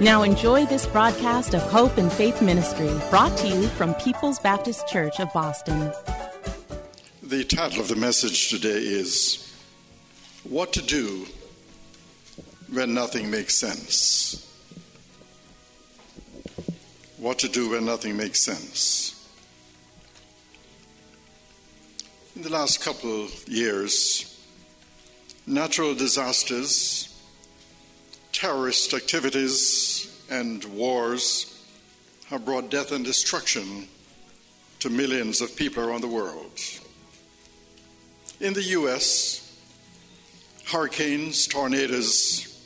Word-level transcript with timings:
Now 0.00 0.22
enjoy 0.22 0.64
this 0.64 0.86
broadcast 0.86 1.54
of 1.54 1.62
Hope 1.62 1.98
and 1.98 2.12
Faith 2.12 2.40
Ministry, 2.40 2.88
brought 3.10 3.36
to 3.38 3.48
you 3.48 3.66
from 3.66 3.94
People's 3.94 4.38
Baptist 4.38 4.86
Church 4.86 5.18
of 5.18 5.32
Boston. 5.32 5.92
The 7.20 7.42
title 7.42 7.80
of 7.80 7.88
the 7.88 7.96
message 7.96 8.48
today 8.48 8.78
is 8.78 9.52
What 10.44 10.72
to 10.74 10.82
Do 10.82 11.26
When 12.72 12.94
Nothing 12.94 13.28
Makes 13.28 13.58
Sense. 13.58 14.46
What 17.16 17.40
to 17.40 17.48
Do 17.48 17.70
When 17.70 17.84
Nothing 17.84 18.16
Makes 18.16 18.44
Sense. 18.44 19.28
In 22.36 22.42
the 22.42 22.50
last 22.50 22.80
couple 22.80 23.24
of 23.24 23.48
years, 23.48 24.40
natural 25.44 25.96
disasters 25.96 27.07
terrorist 28.38 28.94
activities 28.94 30.24
and 30.30 30.64
wars 30.66 31.60
have 32.28 32.44
brought 32.44 32.70
death 32.70 32.92
and 32.92 33.04
destruction 33.04 33.88
to 34.78 34.88
millions 34.88 35.40
of 35.40 35.56
people 35.56 35.82
around 35.82 36.02
the 36.02 36.06
world. 36.06 36.52
In 38.38 38.52
the 38.52 38.62
U.S., 38.62 39.44
hurricanes, 40.66 41.48
tornadoes, 41.48 42.64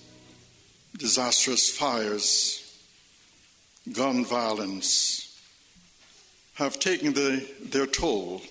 disastrous 0.98 1.70
fires, 1.70 2.78
gun 3.94 4.26
violence 4.26 5.40
have 6.52 6.78
taken 6.80 7.14
the, 7.14 7.48
their 7.62 7.86
toll 7.86 8.42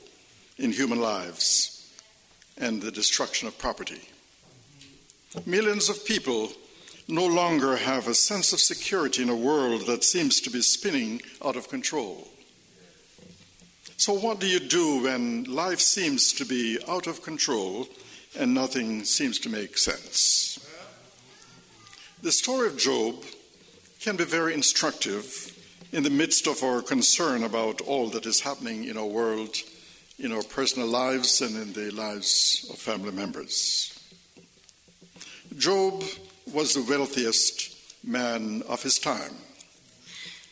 in 0.57 0.71
human 0.71 0.99
lives 0.99 1.87
and 2.57 2.81
the 2.81 2.91
destruction 2.91 3.47
of 3.47 3.55
property. 3.59 4.01
Millions 5.45 5.87
of 5.87 6.03
people 6.03 6.51
no 7.11 7.25
longer 7.27 7.75
have 7.75 8.07
a 8.07 8.13
sense 8.13 8.53
of 8.53 8.59
security 8.59 9.21
in 9.21 9.29
a 9.29 9.35
world 9.35 9.85
that 9.85 10.03
seems 10.03 10.39
to 10.41 10.49
be 10.49 10.61
spinning 10.61 11.21
out 11.43 11.57
of 11.57 11.67
control. 11.67 12.27
So, 13.97 14.13
what 14.13 14.39
do 14.39 14.47
you 14.47 14.59
do 14.59 15.03
when 15.03 15.43
life 15.43 15.81
seems 15.81 16.33
to 16.33 16.45
be 16.45 16.79
out 16.87 17.07
of 17.07 17.21
control 17.21 17.87
and 18.39 18.53
nothing 18.53 19.03
seems 19.03 19.37
to 19.39 19.49
make 19.49 19.77
sense? 19.77 20.57
The 22.23 22.31
story 22.31 22.67
of 22.67 22.77
Job 22.77 23.23
can 23.99 24.15
be 24.15 24.23
very 24.23 24.53
instructive 24.53 25.55
in 25.91 26.03
the 26.03 26.09
midst 26.09 26.47
of 26.47 26.63
our 26.63 26.81
concern 26.81 27.43
about 27.43 27.81
all 27.81 28.07
that 28.09 28.25
is 28.25 28.39
happening 28.39 28.85
in 28.85 28.97
our 28.97 29.05
world, 29.05 29.55
in 30.17 30.31
our 30.31 30.43
personal 30.43 30.87
lives, 30.87 31.41
and 31.41 31.55
in 31.55 31.73
the 31.73 31.91
lives 31.91 32.67
of 32.71 32.77
family 32.77 33.11
members. 33.11 33.99
Job 35.57 36.03
was 36.53 36.73
the 36.73 36.83
wealthiest 36.83 37.75
man 38.03 38.63
of 38.67 38.83
his 38.83 38.99
time. 38.99 39.33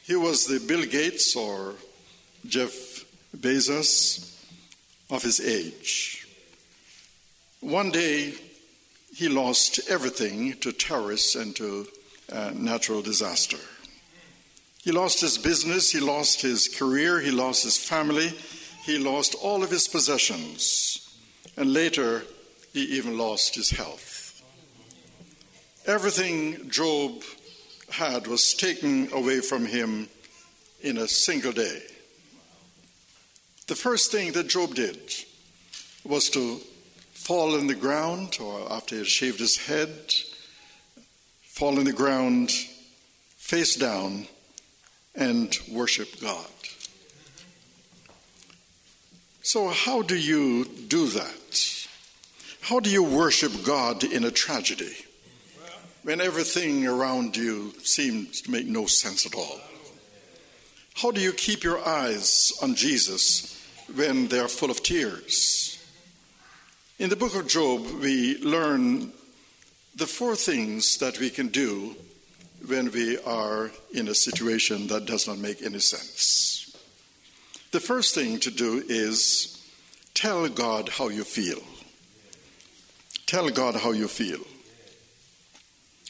He 0.04 0.16
was 0.16 0.46
the 0.46 0.60
Bill 0.60 0.86
Gates 0.86 1.36
or 1.36 1.76
Jeff 2.46 3.06
Bezos 3.36 4.36
of 5.10 5.24
his 5.24 5.40
age. 5.40 6.28
One 7.62 7.92
day, 7.92 8.34
he 9.14 9.28
lost 9.28 9.80
everything 9.90 10.54
to 10.62 10.72
terrorists 10.72 11.36
and 11.36 11.56
to 11.58 11.88
uh, 12.32 12.52
natural 12.56 13.02
disaster. 13.02 13.58
He 14.82 14.92
lost 14.92 15.20
his 15.20 15.38
business, 15.38 15.92
he 15.92 16.00
lost 16.00 16.42
his 16.42 16.68
career, 16.68 17.20
he 17.20 17.32
lost 17.32 17.64
his 17.64 17.78
family, 17.78 18.32
he 18.86 18.98
lost 18.98 19.36
all 19.36 19.62
of 19.62 19.70
his 19.70 19.88
possessions, 19.88 21.14
and 21.58 21.74
later, 21.74 22.24
he 22.74 22.82
even 22.98 23.18
lost 23.18 23.56
his 23.56 23.72
health. 23.72 24.19
Everything 25.90 26.70
Job 26.70 27.24
had 27.90 28.28
was 28.28 28.54
taken 28.54 29.12
away 29.12 29.40
from 29.40 29.66
him 29.66 30.08
in 30.82 31.00
a 31.00 31.08
single 31.08 31.52
day. 31.52 31.82
The 33.66 33.74
first 33.74 34.12
thing 34.12 34.34
that 34.34 34.50
Job 34.50 34.76
did 34.76 35.00
was 36.04 36.30
to 36.30 36.58
fall 37.12 37.56
in 37.56 37.66
the 37.66 37.74
ground, 37.74 38.38
or 38.40 38.72
after 38.72 38.94
he 38.94 39.00
had 39.00 39.08
shaved 39.08 39.40
his 39.40 39.58
head, 39.58 40.14
fall 41.42 41.80
in 41.80 41.86
the 41.86 41.92
ground 41.92 42.52
face 43.38 43.76
down 43.76 44.28
and 45.16 45.58
worship 45.72 46.22
God. 46.22 46.46
So, 49.42 49.70
how 49.70 50.04
do 50.04 50.16
you 50.16 50.66
do 50.66 51.08
that? 51.08 51.88
How 52.62 52.80
do 52.80 52.92
you 52.92 53.02
worship 53.02 53.64
God 53.66 54.04
in 54.04 54.24
a 54.24 54.30
tragedy? 54.30 54.96
When 56.04 56.22
everything 56.22 56.88
around 56.88 57.36
you 57.36 57.74
seems 57.84 58.42
to 58.42 58.52
make 58.52 58.66
no 58.66 58.86
sense 58.86 59.26
at 59.26 59.36
all? 59.36 59.60
How 60.96 61.12
do 61.12 61.22
you 61.22 61.32
keep 61.32 61.64
your 61.64 61.86
eyes 61.88 62.54
on 62.62 62.76
Jesus 62.76 63.56
when 63.96 64.28
they 64.28 64.40
are 64.40 64.48
full 64.48 64.72
of 64.72 64.84
tears? 64.84 65.84
In 66.98 67.10
the 67.10 67.16
book 67.16 67.36
of 67.36 67.48
Job, 67.48 67.86
we 68.02 68.38
learn 68.40 69.14
the 69.96 70.08
four 70.08 70.36
things 70.36 70.98
that 70.98 71.20
we 71.20 71.30
can 71.30 71.48
do 71.48 71.96
when 72.68 72.92
we 72.92 73.18
are 73.20 73.72
in 73.94 74.08
a 74.08 74.16
situation 74.16 74.88
that 74.88 75.06
does 75.06 75.28
not 75.28 75.38
make 75.38 75.62
any 75.62 75.80
sense. 75.80 76.76
The 77.72 77.80
first 77.80 78.16
thing 78.16 78.40
to 78.40 78.52
do 78.52 78.84
is 78.88 79.64
tell 80.14 80.48
God 80.50 80.90
how 80.90 81.08
you 81.08 81.24
feel. 81.24 81.62
Tell 83.26 83.50
God 83.50 83.76
how 83.76 83.92
you 83.92 84.08
feel. 84.08 84.42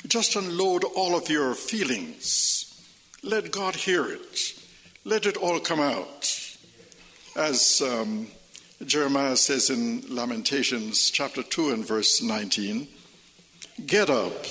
Just 0.08 0.36
unload 0.36 0.84
all 0.84 1.16
of 1.16 1.30
your 1.30 1.54
feelings. 1.54 2.66
Let 3.22 3.52
God 3.52 3.76
hear 3.76 4.06
it. 4.06 4.54
Let 5.04 5.26
it 5.26 5.38
all 5.38 5.60
come 5.60 5.80
out. 5.80 6.36
As 7.36 7.82
um, 7.82 8.28
Jeremiah 8.86 9.36
says 9.36 9.70
in 9.70 10.04
Lamentations 10.08 11.10
chapter 11.12 11.44
2 11.44 11.72
and 11.72 11.86
verse 11.86 12.22
19 12.22 12.88
Get 13.86 14.10
up, 14.10 14.46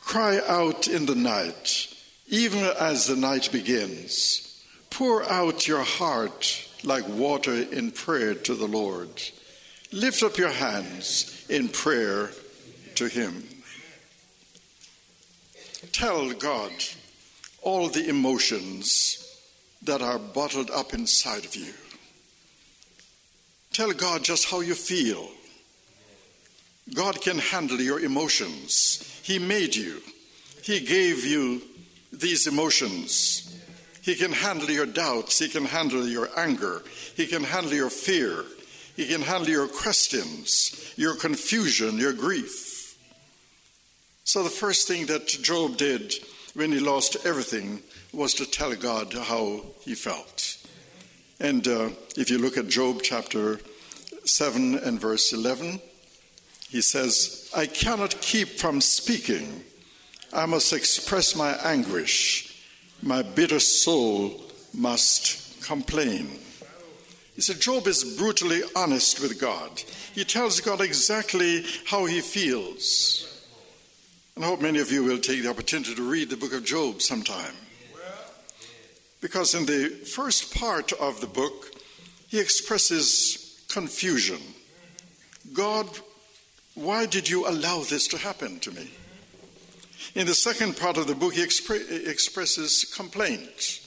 cry 0.00 0.40
out 0.46 0.88
in 0.88 1.06
the 1.06 1.14
night, 1.14 1.88
even 2.28 2.64
as 2.78 3.06
the 3.06 3.16
night 3.16 3.50
begins. 3.52 4.64
Pour 4.90 5.24
out 5.24 5.66
your 5.66 5.84
heart 5.84 6.68
like 6.84 7.06
water 7.08 7.54
in 7.54 7.90
prayer 7.90 8.34
to 8.34 8.54
the 8.54 8.66
Lord. 8.66 9.22
Lift 9.90 10.22
up 10.22 10.38
your 10.38 10.50
hands 10.50 11.46
in 11.48 11.68
prayer 11.68 12.30
to 12.96 13.08
Him. 13.08 13.44
Tell 15.90 16.32
God 16.32 16.70
all 17.62 17.88
the 17.88 18.08
emotions 18.08 19.18
that 19.82 20.00
are 20.00 20.18
bottled 20.18 20.70
up 20.70 20.94
inside 20.94 21.44
of 21.44 21.56
you. 21.56 21.72
Tell 23.72 23.92
God 23.92 24.22
just 24.22 24.48
how 24.50 24.60
you 24.60 24.74
feel. 24.74 25.28
God 26.94 27.20
can 27.20 27.38
handle 27.38 27.80
your 27.80 28.00
emotions. 28.00 29.20
He 29.22 29.38
made 29.38 29.74
you, 29.74 30.00
He 30.62 30.80
gave 30.80 31.24
you 31.24 31.62
these 32.12 32.46
emotions. 32.46 33.48
He 34.02 34.14
can 34.16 34.32
handle 34.32 34.70
your 34.70 34.86
doubts, 34.86 35.38
He 35.38 35.48
can 35.48 35.64
handle 35.64 36.06
your 36.06 36.28
anger, 36.36 36.82
He 37.16 37.26
can 37.26 37.44
handle 37.44 37.72
your 37.72 37.90
fear, 37.90 38.44
He 38.96 39.06
can 39.06 39.22
handle 39.22 39.48
your 39.48 39.68
questions, 39.68 40.92
your 40.96 41.14
confusion, 41.16 41.98
your 41.98 42.12
grief. 42.12 42.71
So, 44.24 44.42
the 44.42 44.50
first 44.50 44.86
thing 44.86 45.06
that 45.06 45.26
Job 45.26 45.76
did 45.76 46.14
when 46.54 46.70
he 46.70 46.78
lost 46.78 47.26
everything 47.26 47.82
was 48.12 48.34
to 48.34 48.46
tell 48.46 48.74
God 48.74 49.12
how 49.12 49.62
he 49.80 49.94
felt. 49.94 50.58
And 51.40 51.66
uh, 51.66 51.90
if 52.16 52.30
you 52.30 52.38
look 52.38 52.56
at 52.56 52.68
Job 52.68 53.00
chapter 53.02 53.58
7 54.24 54.78
and 54.78 55.00
verse 55.00 55.32
11, 55.32 55.80
he 56.70 56.80
says, 56.80 57.50
I 57.54 57.66
cannot 57.66 58.20
keep 58.20 58.48
from 58.48 58.80
speaking. 58.80 59.64
I 60.32 60.46
must 60.46 60.72
express 60.72 61.34
my 61.34 61.54
anguish. 61.64 62.64
My 63.02 63.22
bitter 63.22 63.58
soul 63.58 64.40
must 64.72 65.62
complain. 65.64 66.38
He 67.34 67.40
said, 67.40 67.60
Job 67.60 67.88
is 67.88 68.16
brutally 68.16 68.62
honest 68.76 69.20
with 69.20 69.40
God. 69.40 69.82
He 70.14 70.24
tells 70.24 70.60
God 70.60 70.80
exactly 70.80 71.64
how 71.86 72.04
he 72.04 72.20
feels. 72.20 73.31
And 74.34 74.44
I 74.44 74.48
hope 74.48 74.60
many 74.60 74.78
of 74.78 74.90
you 74.90 75.04
will 75.04 75.18
take 75.18 75.42
the 75.42 75.50
opportunity 75.50 75.94
to 75.94 76.10
read 76.10 76.30
the 76.30 76.36
book 76.36 76.52
of 76.52 76.64
Job 76.64 77.02
sometime. 77.02 77.54
Because 79.20 79.54
in 79.54 79.66
the 79.66 79.88
first 79.88 80.54
part 80.54 80.92
of 80.94 81.20
the 81.20 81.26
book, 81.26 81.70
he 82.28 82.40
expresses 82.40 83.62
confusion. 83.68 84.40
God, 85.52 85.86
why 86.74 87.06
did 87.06 87.28
you 87.28 87.46
allow 87.46 87.80
this 87.80 88.08
to 88.08 88.18
happen 88.18 88.58
to 88.60 88.72
me? 88.72 88.90
In 90.14 90.26
the 90.26 90.34
second 90.34 90.76
part 90.76 90.96
of 90.96 91.06
the 91.06 91.14
book, 91.14 91.34
he 91.34 91.44
expre- 91.44 92.08
expresses 92.08 92.84
complaint. 92.96 93.80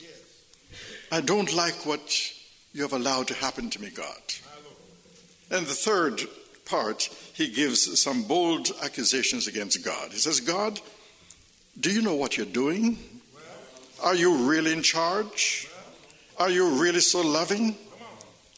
I 1.12 1.22
don't 1.22 1.54
like 1.54 1.86
what 1.86 2.32
you 2.74 2.84
have 2.84 2.94
allowed 2.94 3.28
to 3.28 3.34
happen 3.34 3.70
to 3.72 3.82
me, 3.82 3.90
God. 3.90 4.22
And 5.50 5.66
the 5.66 5.74
third 5.74 6.22
part, 6.66 7.04
he 7.34 7.50
gives 7.50 8.02
some 8.02 8.24
bold 8.24 8.72
accusations 8.84 9.48
against 9.48 9.84
God. 9.84 10.12
He 10.12 10.18
says, 10.18 10.40
God, 10.40 10.80
do 11.80 11.92
you 11.92 12.02
know 12.02 12.16
what 12.16 12.38
you're 12.38 12.46
doing? 12.46 12.98
Are 14.04 14.16
you 14.16 14.50
really 14.50 14.74
in 14.74 14.82
charge? 14.82 15.70
Are 16.38 16.50
you 16.50 16.82
really 16.82 17.00
so 17.00 17.22
loving? 17.22 17.76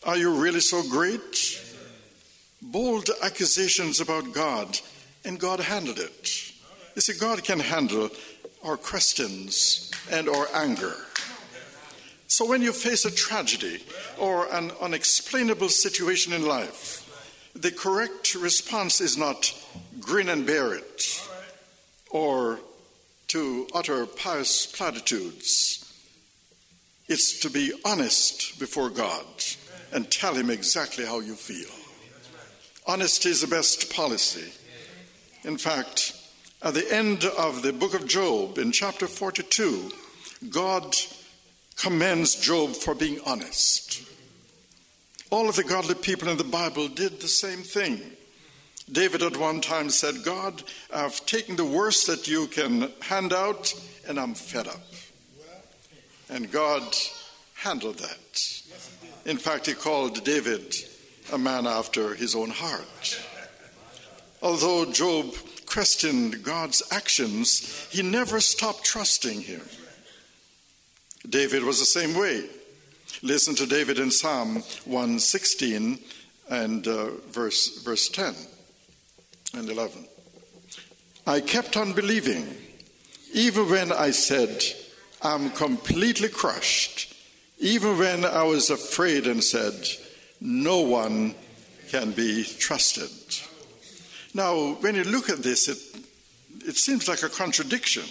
Are 0.06 0.18
you 0.18 0.42
really 0.42 0.60
so 0.60 0.84
great? 0.90 1.62
Bold 2.62 3.10
accusations 3.22 4.00
about 4.00 4.34
God, 4.34 4.80
and 5.24 5.40
God 5.40 5.60
handled 5.60 6.00
it. 6.00 6.52
You 6.96 7.02
see, 7.02 7.14
God 7.14 7.44
can 7.44 7.60
handle 7.60 8.10
our 8.64 8.78
questions 8.78 9.92
and 10.12 10.28
our 10.28 10.48
anger. 10.54 10.96
So 12.28 12.46
when 12.46 12.62
you 12.62 12.74
face 12.74 13.06
a 13.06 13.12
tragedy 13.12 13.84
or 14.18 14.52
an 14.54 14.72
unexplainable 14.82 15.70
situation 15.70 16.34
in 16.34 16.46
life, 16.46 17.07
the 17.62 17.72
correct 17.72 18.36
response 18.36 19.02
is 19.02 19.18
not 19.18 19.54
grin 20.00 20.30
and 20.30 20.46
bear 20.46 20.76
it 20.76 21.28
or 22.12 22.60
to 23.28 23.68
utter 23.74 24.06
pious 24.06 24.66
platitudes. 24.66 25.84
It's 27.08 27.40
to 27.40 27.50
be 27.50 27.74
honest 27.84 28.60
before 28.60 28.90
God 28.90 29.26
and 29.92 30.10
tell 30.12 30.36
Him 30.36 30.50
exactly 30.50 31.06
how 31.06 31.20
you 31.20 31.34
feel. 31.34 31.74
Honesty 32.86 33.30
is 33.30 33.42
the 33.42 33.48
best 33.48 33.94
policy. 33.94 34.52
In 35.44 35.58
fact, 35.58 36.14
at 36.62 36.74
the 36.74 36.94
end 36.94 37.26
of 37.26 37.62
the 37.64 37.74
book 37.74 37.94
of 37.94 38.08
Job, 38.08 38.58
in 38.58 38.72
chapter 38.72 39.08
42, 39.08 39.92
God 40.50 40.96
commends 41.76 42.36
Job 42.36 42.72
for 42.72 42.94
being 42.96 43.20
honest. 43.26 44.04
All 45.30 45.50
of 45.50 45.56
the 45.56 45.64
godly 45.64 45.96
people 45.96 46.30
in 46.30 46.38
the 46.38 46.44
Bible 46.44 46.88
did 46.88 47.20
the 47.20 47.28
same 47.28 47.60
thing. 47.60 48.00
David 48.90 49.22
at 49.22 49.36
one 49.36 49.60
time 49.60 49.90
said, 49.90 50.24
God, 50.24 50.64
I've 50.94 51.26
taken 51.26 51.58
the 51.58 51.66
worst 51.66 52.08
that 52.08 52.28
you 52.28 52.48
can 52.48 52.90
hand 53.02 53.34
out, 53.34 53.74
and 54.08 54.18
I'm 54.18 54.34
fed 54.34 54.68
up. 54.68 54.82
And 56.30 56.50
God 56.50 56.84
handled 57.56 57.98
that. 58.00 58.62
In 59.26 59.38
fact, 59.38 59.66
he 59.66 59.74
called 59.74 60.24
David 60.24 60.76
a 61.34 61.38
man 61.38 61.68
after 61.68 62.16
his 62.16 62.34
own 62.34 62.50
heart. 62.50 63.22
Although 64.42 64.92
Job 64.92 65.34
questioned 65.66 66.44
God's 66.44 66.82
actions, 66.90 67.88
he 67.92 68.02
never 68.02 68.40
stopped 68.40 68.86
trusting 68.86 69.42
him. 69.42 69.62
David 71.28 71.64
was 71.64 71.80
the 71.80 71.86
same 71.86 72.16
way. 72.18 72.46
Listen 73.24 73.56
to 73.56 73.66
David 73.66 73.98
in 73.98 74.12
Psalm 74.12 74.62
116 74.86 75.98
and 76.52 76.88
uh, 76.88 77.10
verse, 77.30 77.82
verse 77.82 78.10
10 78.10 78.36
and 79.56 79.70
11. 79.70 80.08
I 81.26 81.40
kept 81.42 81.76
on 81.78 81.94
believing, 81.94 82.48
even 83.34 83.70
when 83.70 83.92
I 83.92 84.12
said, 84.12 84.64
I'm 85.24 85.50
completely 85.50 86.30
crushed, 86.30 87.12
even 87.58 87.98
when 87.98 88.24
I 88.24 88.44
was 88.44 88.70
afraid 88.70 89.26
and 89.26 89.44
said, 89.44 89.74
No 90.40 90.82
one 90.82 91.34
can 91.90 92.12
be 92.12 92.44
trusted. 92.44 93.10
Now, 94.36 94.74
when 94.76 94.94
you 94.94 95.04
look 95.04 95.30
at 95.30 95.40
this, 95.40 95.68
it, 95.68 95.80
it 96.68 96.78
seems 96.78 97.08
like 97.08 97.24
a 97.24 97.30
contradiction. 97.30 98.04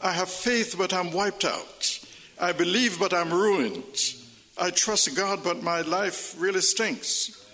I 0.00 0.12
have 0.12 0.30
faith, 0.30 0.74
but 0.78 0.94
I'm 0.94 1.12
wiped 1.12 1.44
out. 1.44 1.93
I 2.40 2.52
believe, 2.52 2.98
but 2.98 3.12
I'm 3.12 3.32
ruined. 3.32 4.14
I 4.58 4.70
trust 4.70 5.14
God, 5.16 5.42
but 5.42 5.62
my 5.62 5.80
life 5.82 6.34
really 6.38 6.60
stinks. 6.60 7.44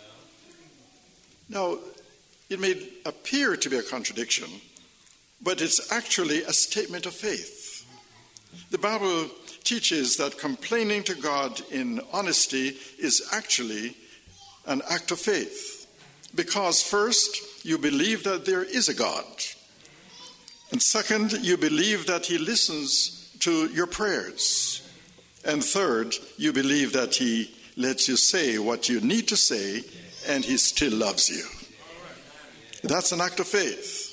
Now, 1.49 1.79
it 2.49 2.61
may 2.61 2.89
appear 3.05 3.57
to 3.57 3.71
be 3.71 3.79
a 3.79 3.83
contradiction, 3.83 4.49
but 5.43 5.61
it's 5.61 5.93
actually 5.93 6.43
a 6.43 6.53
statement 6.53 7.07
of 7.07 7.15
faith. 7.15 7.87
The 8.71 8.79
Bible 8.79 9.29
teaches 9.65 10.17
that 10.17 10.39
complaining 10.39 11.03
to 11.05 11.15
God 11.15 11.61
in 11.71 12.01
honesty 12.13 12.77
is 12.99 13.29
actually 13.33 13.97
an 14.67 14.83
act 14.91 15.11
of 15.11 15.19
faith. 15.19 15.87
Because, 16.35 16.83
first, 16.83 17.65
you 17.65 17.79
believe 17.79 18.25
that 18.25 18.47
there 18.47 18.63
is 18.63 18.89
a 18.89 18.95
God. 18.95 19.25
And 20.71 20.81
second, 20.81 21.33
you 21.33 21.57
believe 21.57 22.07
that 22.07 22.27
He 22.27 22.39
listens 22.39 23.20
to 23.41 23.67
your 23.69 23.87
prayers. 23.87 24.89
And 25.45 25.65
third, 25.65 26.15
you 26.37 26.53
believe 26.53 26.93
that 26.93 27.15
He 27.15 27.55
lets 27.77 28.09
you 28.09 28.17
say 28.17 28.59
what 28.59 28.89
you 28.89 29.01
need 29.01 29.29
to 29.29 29.37
say 29.37 29.83
and 30.29 30.45
He 30.45 30.57
still 30.57 30.93
loves 30.93 31.29
you. 31.29 31.45
That's 32.83 33.13
an 33.13 33.21
act 33.21 33.41
of 33.41 33.47
faith. 33.47 34.07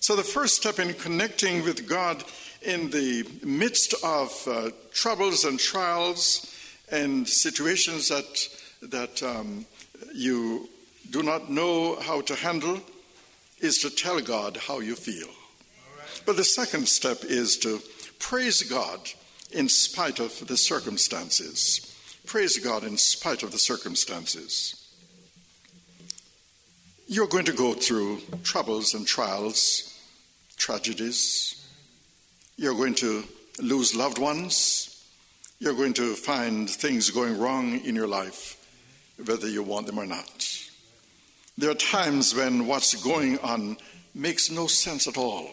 So, 0.00 0.16
the 0.16 0.22
first 0.22 0.56
step 0.56 0.78
in 0.78 0.94
connecting 0.94 1.64
with 1.64 1.88
God 1.88 2.24
in 2.62 2.90
the 2.90 3.26
midst 3.42 3.94
of 4.04 4.48
uh, 4.48 4.70
troubles 4.92 5.44
and 5.44 5.58
trials 5.58 6.52
and 6.90 7.28
situations 7.28 8.08
that, 8.08 8.48
that 8.82 9.22
um, 9.22 9.64
you 10.14 10.68
do 11.10 11.22
not 11.22 11.50
know 11.50 12.00
how 12.00 12.20
to 12.22 12.34
handle 12.34 12.80
is 13.60 13.78
to 13.78 13.90
tell 13.90 14.20
God 14.20 14.56
how 14.56 14.80
you 14.80 14.94
feel. 14.94 15.28
But 16.26 16.36
the 16.36 16.44
second 16.44 16.88
step 16.88 17.24
is 17.24 17.56
to 17.58 17.80
praise 18.22 18.62
God 18.62 19.00
in 19.50 19.68
spite 19.68 20.20
of 20.20 20.46
the 20.46 20.56
circumstances. 20.56 21.94
Praise 22.24 22.56
God 22.58 22.84
in 22.84 22.96
spite 22.96 23.42
of 23.42 23.52
the 23.52 23.58
circumstances. 23.58 24.78
You're 27.08 27.26
going 27.26 27.44
to 27.44 27.52
go 27.52 27.74
through 27.74 28.20
troubles 28.42 28.94
and 28.94 29.06
trials, 29.06 30.00
tragedies. 30.56 31.68
You're 32.56 32.76
going 32.76 32.94
to 32.94 33.24
lose 33.60 33.94
loved 33.94 34.18
ones. 34.18 34.88
You're 35.58 35.74
going 35.74 35.94
to 35.94 36.14
find 36.14 36.70
things 36.70 37.10
going 37.10 37.38
wrong 37.38 37.80
in 37.80 37.94
your 37.94 38.08
life, 38.08 38.56
whether 39.26 39.48
you 39.48 39.62
want 39.62 39.86
them 39.86 39.98
or 39.98 40.06
not. 40.06 40.48
There 41.58 41.70
are 41.70 41.74
times 41.74 42.34
when 42.34 42.66
what's 42.66 42.94
going 43.02 43.40
on 43.40 43.76
makes 44.14 44.50
no 44.50 44.68
sense 44.68 45.06
at 45.06 45.18
all. 45.18 45.50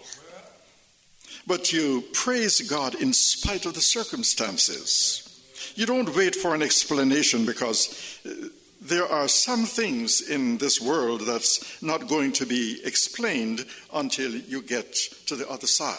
But 1.50 1.74
you 1.74 2.03
praise 2.13 2.62
God 2.62 2.94
in 2.94 3.12
spite 3.12 3.65
of 3.65 3.74
the 3.74 3.82
circumstances. 3.82 5.25
You 5.74 5.88
don't 5.88 6.15
wait 6.15 6.36
for 6.36 6.53
an 6.53 6.62
explanation 6.62 7.44
because 7.44 8.20
uh, 8.24 8.50
there 8.79 9.08
are 9.08 9.27
some 9.27 9.65
things 9.65 10.22
in 10.22 10.60
this 10.60 10.79
world 10.79 11.22
that's 11.22 11.82
not 11.82 12.08
going 12.08 12.34
to 12.34 12.46
be 12.46 12.79
explained 12.86 13.65
until 13.91 14.32
you 14.32 14.62
get 14.62 14.94
to 15.25 15.36
the 15.36 15.50
other 15.50 15.65
side. 15.65 15.98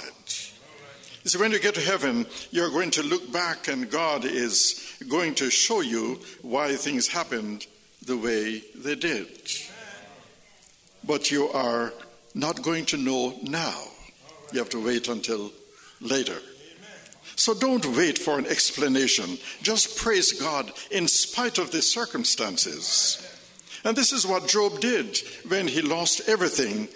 You 1.25 1.31
see, 1.31 1.39
when 1.39 1.51
you 1.51 1.59
get 1.59 1.75
to 1.75 1.81
heaven, 1.81 2.27
you're 2.53 2.71
going 2.71 2.93
to 2.93 3.03
look 3.03 3.33
back 3.33 3.67
and 3.67 3.91
God 3.91 4.25
is 4.25 4.97
going 5.09 5.35
to 5.35 5.51
show 5.51 5.81
you 5.81 6.21
why 6.43 6.77
things 6.77 7.09
happened 7.09 7.67
the 8.07 8.17
way 8.17 8.63
they 8.77 8.95
did. 8.95 9.27
But 11.03 11.33
you 11.33 11.49
are 11.49 11.93
not 12.37 12.63
going 12.63 12.87
to 12.87 12.97
know 12.97 13.35
now. 13.43 13.75
You 14.53 14.59
have 14.59 14.71
to 14.71 14.85
wait 14.85 15.09
until 15.09 15.53
later. 16.01 16.37
So 17.37 17.55
don't 17.55 17.87
wait 17.97 18.19
for 18.19 18.39
an 18.39 18.47
explanation. 18.47 19.39
Just 19.63 19.97
praise 19.97 20.33
God 20.33 20.73
in 20.91 21.09
spite 21.09 21.59
of 21.59 21.71
the 21.71 21.83
circumstances. 21.83 23.27
And 23.85 23.97
this 23.97 24.13
is 24.13 24.27
what 24.27 24.49
Job 24.49 24.81
did 24.81 25.19
when 25.49 25.67
he 25.67 25.81
lost 25.81 26.29
everything 26.29 26.89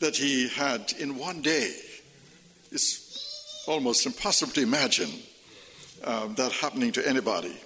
that 0.00 0.16
he 0.16 0.48
had 0.48 0.92
in 0.98 1.18
one 1.18 1.40
day. 1.40 1.72
It's 2.72 3.64
almost 3.68 4.06
impossible 4.06 4.52
to 4.54 4.62
imagine 4.62 5.10
um, 6.04 6.34
that 6.34 6.52
happening 6.52 6.92
to 6.92 7.08
anybody. 7.08 7.56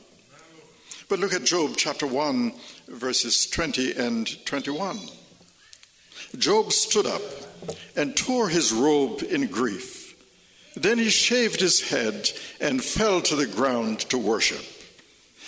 But 1.09 1.21
look 1.21 1.33
at 1.33 1.45
Job 1.45 1.73
chapter 1.77 2.07
1, 2.07 2.53
verses 2.89 3.47
20 3.47 3.93
and 3.95 4.45
21. 4.45 4.99
Job 6.39 6.73
stood 6.73 7.07
up 7.07 7.23
and 7.97 8.17
tore 8.17 8.49
his 8.49 8.73
robe 8.73 9.23
in 9.23 9.47
grief. 9.47 10.17
Then 10.75 10.99
he 10.99 11.11
shaved 11.11 11.61
his 11.61 11.91
head 11.91 12.31
and 12.61 12.83
fell 12.83 13.21
to 13.23 13.37
the 13.37 13.47
ground 13.47 14.01
to 14.11 14.19
worship. 14.19 14.65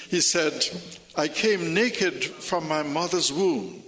He 0.08 0.20
said, 0.20 0.68
I 1.16 1.28
came 1.28 1.74
naked 1.74 2.24
from 2.24 2.68
my 2.68 2.82
mother's 2.82 3.32
womb, 3.32 3.82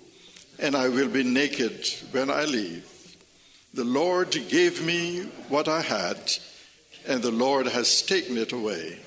and 0.58 0.74
I 0.74 0.88
will 0.88 1.08
be 1.08 1.24
naked 1.24 1.86
when 2.12 2.30
I 2.30 2.44
leave. 2.44 3.16
The 3.74 3.84
Lord 3.84 4.30
gave 4.48 4.84
me 4.84 5.24
what 5.48 5.68
I 5.68 5.82
had, 5.82 6.32
and 7.06 7.20
the 7.20 7.30
Lord 7.30 7.66
has 7.66 8.00
taken 8.00 8.38
it 8.38 8.52
away. 8.52 8.98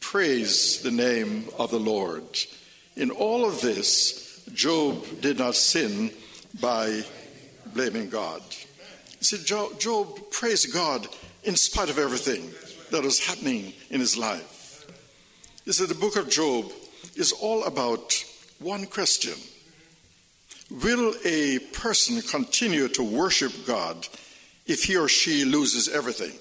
Praise 0.00 0.82
the 0.82 0.90
name 0.90 1.48
of 1.58 1.70
the 1.70 1.80
Lord. 1.80 2.24
In 2.96 3.10
all 3.10 3.46
of 3.46 3.62
this, 3.62 4.44
Job 4.52 5.22
did 5.22 5.38
not 5.38 5.54
sin 5.54 6.10
by 6.60 7.04
blaming 7.66 8.08
God. 8.08 8.42
See, 9.20 9.38
Job, 9.38 9.78
Job 9.78 10.30
praised 10.30 10.72
God 10.72 11.06
in 11.44 11.56
spite 11.56 11.90
of 11.90 11.98
everything 11.98 12.50
that 12.90 13.02
was 13.02 13.20
happening 13.20 13.72
in 13.90 14.00
his 14.00 14.16
life. 14.16 14.86
You 15.64 15.72
see, 15.72 15.86
the 15.86 15.94
book 15.94 16.16
of 16.16 16.28
Job 16.28 16.72
is 17.16 17.32
all 17.32 17.64
about 17.64 18.24
one 18.58 18.86
question 18.86 19.34
Will 20.70 21.14
a 21.24 21.58
person 21.72 22.22
continue 22.22 22.88
to 22.88 23.02
worship 23.02 23.52
God 23.66 24.08
if 24.66 24.84
he 24.84 24.96
or 24.96 25.08
she 25.08 25.44
loses 25.44 25.88
everything? 25.88 26.32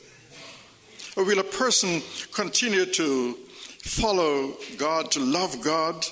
Or 1.18 1.26
will 1.26 1.40
a 1.40 1.44
person 1.44 2.02
continue 2.32 2.86
to 2.86 3.34
follow 3.84 4.54
God, 4.78 5.12
to 5.12 5.20
love 5.20 5.62
God, 5.62 6.06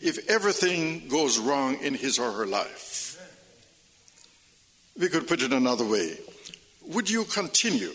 if 0.00 0.28
everything 0.28 1.08
goes 1.08 1.38
wrong 1.38 1.76
in 1.76 1.94
his 1.94 2.18
or 2.18 2.32
her 2.32 2.46
life? 2.46 3.11
We 4.98 5.08
could 5.08 5.26
put 5.26 5.42
it 5.42 5.52
another 5.52 5.84
way. 5.84 6.18
Would 6.86 7.08
you 7.08 7.24
continue 7.24 7.92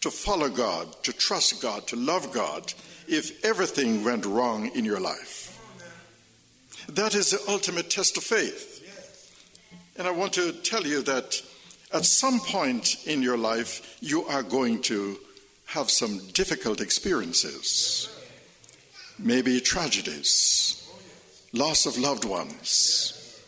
to 0.00 0.10
follow 0.10 0.48
God, 0.48 1.02
to 1.04 1.12
trust 1.12 1.62
God, 1.62 1.86
to 1.88 1.96
love 1.96 2.32
God, 2.32 2.72
if 3.08 3.44
everything 3.44 4.04
went 4.04 4.26
wrong 4.26 4.70
in 4.74 4.84
your 4.84 5.00
life? 5.00 5.58
That 6.88 7.14
is 7.14 7.30
the 7.30 7.42
ultimate 7.50 7.88
test 7.88 8.16
of 8.16 8.24
faith. 8.24 8.70
And 9.96 10.06
I 10.06 10.10
want 10.10 10.32
to 10.34 10.52
tell 10.52 10.86
you 10.86 11.02
that 11.02 11.40
at 11.92 12.04
some 12.04 12.40
point 12.40 13.06
in 13.06 13.22
your 13.22 13.38
life, 13.38 13.96
you 14.00 14.24
are 14.24 14.42
going 14.42 14.82
to 14.82 15.16
have 15.66 15.90
some 15.90 16.18
difficult 16.32 16.80
experiences, 16.80 18.08
maybe 19.18 19.60
tragedies, 19.60 20.86
loss 21.52 21.86
of 21.86 21.96
loved 21.96 22.24
ones, 22.24 23.40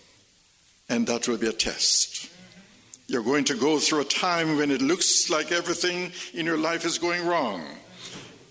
and 0.88 1.06
that 1.06 1.28
will 1.28 1.36
be 1.36 1.48
a 1.48 1.52
test. 1.52 2.30
You're 3.08 3.22
going 3.22 3.44
to 3.44 3.54
go 3.54 3.78
through 3.78 4.00
a 4.00 4.04
time 4.04 4.56
when 4.56 4.70
it 4.70 4.82
looks 4.82 5.30
like 5.30 5.52
everything 5.52 6.12
in 6.34 6.44
your 6.44 6.58
life 6.58 6.84
is 6.84 6.98
going 6.98 7.24
wrong. 7.24 7.62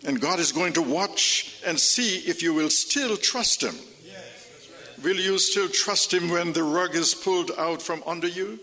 And 0.05 0.21
God 0.21 0.39
is 0.39 0.51
going 0.51 0.73
to 0.73 0.81
watch 0.81 1.61
and 1.65 1.79
see 1.79 2.17
if 2.19 2.41
you 2.41 2.53
will 2.53 2.69
still 2.69 3.17
trust 3.17 3.63
Him. 3.63 3.75
Will 5.03 5.17
you 5.17 5.37
still 5.39 5.67
trust 5.67 6.13
Him 6.13 6.29
when 6.29 6.53
the 6.53 6.63
rug 6.63 6.95
is 6.95 7.13
pulled 7.13 7.51
out 7.57 7.81
from 7.81 8.01
under 8.07 8.27
you? 8.27 8.59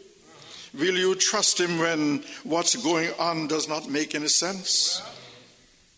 Will 0.73 0.97
you 0.97 1.15
trust 1.15 1.61
Him 1.61 1.79
when 1.79 2.25
what's 2.43 2.75
going 2.77 3.11
on 3.19 3.49
does 3.49 3.69
not 3.69 3.91
make 3.91 4.15
any 4.15 4.29
sense? 4.29 5.03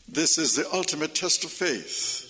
This 0.09 0.39
is 0.39 0.57
the 0.57 0.67
ultimate 0.73 1.15
test 1.15 1.45
of 1.45 1.51
faith 1.51 2.21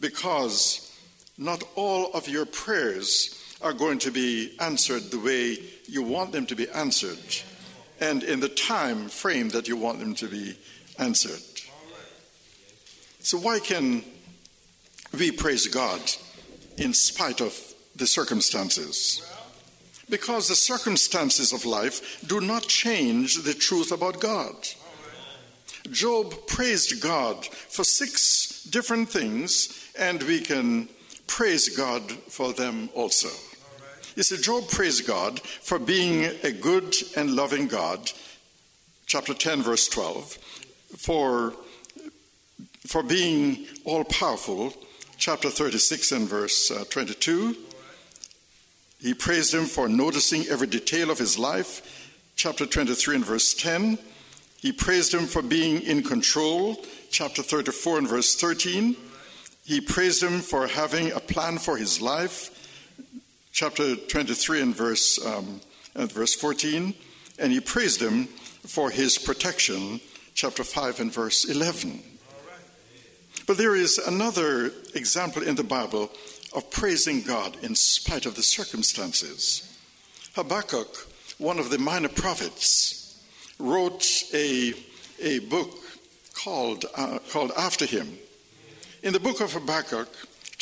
because 0.00 0.90
not 1.36 1.62
all 1.74 2.10
of 2.12 2.28
your 2.28 2.46
prayers 2.46 3.41
are 3.62 3.72
going 3.72 3.98
to 4.00 4.10
be 4.10 4.54
answered 4.60 5.10
the 5.10 5.18
way 5.18 5.58
you 5.86 6.02
want 6.02 6.32
them 6.32 6.46
to 6.46 6.56
be 6.56 6.68
answered 6.70 7.42
and 8.02 8.24
in 8.24 8.40
the 8.40 8.48
time 8.48 9.08
frame 9.08 9.50
that 9.50 9.68
you 9.68 9.76
want 9.76 10.00
them 10.00 10.14
to 10.16 10.26
be 10.26 10.56
answered. 10.98 11.40
So, 13.20 13.38
why 13.38 13.60
can 13.60 14.02
we 15.16 15.30
praise 15.30 15.68
God 15.68 16.00
in 16.76 16.92
spite 16.94 17.40
of 17.40 17.56
the 17.94 18.06
circumstances? 18.06 19.22
Because 20.10 20.48
the 20.48 20.56
circumstances 20.56 21.52
of 21.52 21.64
life 21.64 22.26
do 22.26 22.40
not 22.40 22.64
change 22.64 23.44
the 23.44 23.54
truth 23.54 23.92
about 23.92 24.20
God. 24.20 24.56
Job 25.90 26.34
praised 26.46 27.00
God 27.00 27.46
for 27.46 27.84
six 27.84 28.64
different 28.64 29.08
things, 29.08 29.90
and 29.96 30.22
we 30.24 30.40
can 30.40 30.88
praise 31.28 31.68
God 31.76 32.10
for 32.28 32.52
them 32.52 32.90
also. 32.94 33.28
You 34.14 34.22
see, 34.22 34.36
Job 34.36 34.68
praised 34.68 35.06
God 35.06 35.40
for 35.40 35.78
being 35.78 36.24
a 36.42 36.52
good 36.52 36.94
and 37.16 37.34
loving 37.34 37.66
God, 37.66 38.10
chapter 39.06 39.32
10, 39.32 39.62
verse 39.62 39.88
12, 39.88 40.32
for, 40.98 41.54
for 42.86 43.02
being 43.02 43.66
all 43.84 44.04
powerful, 44.04 44.74
chapter 45.16 45.48
36 45.48 46.12
and 46.12 46.28
verse 46.28 46.70
uh, 46.70 46.84
22. 46.90 47.56
He 49.00 49.14
praised 49.14 49.54
him 49.54 49.64
for 49.64 49.88
noticing 49.88 50.46
every 50.48 50.66
detail 50.66 51.10
of 51.10 51.18
his 51.18 51.38
life, 51.38 52.12
chapter 52.36 52.66
23 52.66 53.16
and 53.16 53.24
verse 53.24 53.54
10. 53.54 53.98
He 54.58 54.72
praised 54.72 55.12
him 55.12 55.26
for 55.26 55.42
being 55.42 55.82
in 55.82 56.02
control, 56.02 56.84
chapter 57.10 57.42
34 57.42 57.98
and 57.98 58.08
verse 58.08 58.36
13. 58.36 58.94
He 59.64 59.80
praised 59.80 60.22
him 60.22 60.40
for 60.40 60.66
having 60.66 61.12
a 61.12 61.20
plan 61.20 61.58
for 61.58 61.76
his 61.76 62.00
life, 62.00 62.50
chapter 63.52 63.96
23 63.96 64.62
and 64.62 64.74
verse, 64.74 65.24
um, 65.24 65.60
and 65.94 66.10
verse 66.10 66.34
14, 66.34 66.94
and 67.38 67.52
he 67.52 67.60
praised 67.60 68.00
him 68.00 68.24
for 68.24 68.90
his 68.90 69.18
protection, 69.18 70.00
chapter 70.34 70.64
5 70.64 71.00
and 71.00 71.12
verse 71.12 71.44
11. 71.44 72.02
But 73.46 73.58
there 73.58 73.76
is 73.76 73.98
another 73.98 74.72
example 74.94 75.42
in 75.42 75.56
the 75.56 75.64
Bible 75.64 76.10
of 76.54 76.70
praising 76.70 77.22
God 77.22 77.56
in 77.62 77.74
spite 77.74 78.24
of 78.24 78.36
the 78.36 78.42
circumstances. 78.42 79.68
Habakkuk, 80.34 81.08
one 81.38 81.58
of 81.58 81.68
the 81.68 81.78
minor 81.78 82.08
prophets, 82.08 83.22
wrote 83.58 84.06
a, 84.32 84.72
a 85.20 85.40
book 85.40 85.78
called, 86.34 86.86
uh, 86.94 87.18
called 87.30 87.52
After 87.56 87.84
Him. 87.84 88.16
In 89.02 89.12
the 89.12 89.20
book 89.20 89.40
of 89.40 89.52
Habakkuk, 89.52 90.08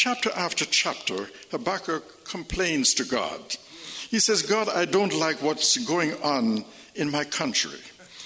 chapter 0.01 0.31
after 0.35 0.65
chapter, 0.65 1.29
Habakkuk 1.51 2.25
complains 2.25 2.95
to 2.95 3.05
God. 3.05 3.57
He 4.09 4.19
says, 4.19 4.41
God, 4.41 4.71
I 4.71 4.87
don't 4.87 5.15
like 5.15 5.43
what's 5.43 5.77
going 5.77 6.15
on 6.23 6.65
in 6.95 7.11
my 7.11 7.25
country. 7.25 7.79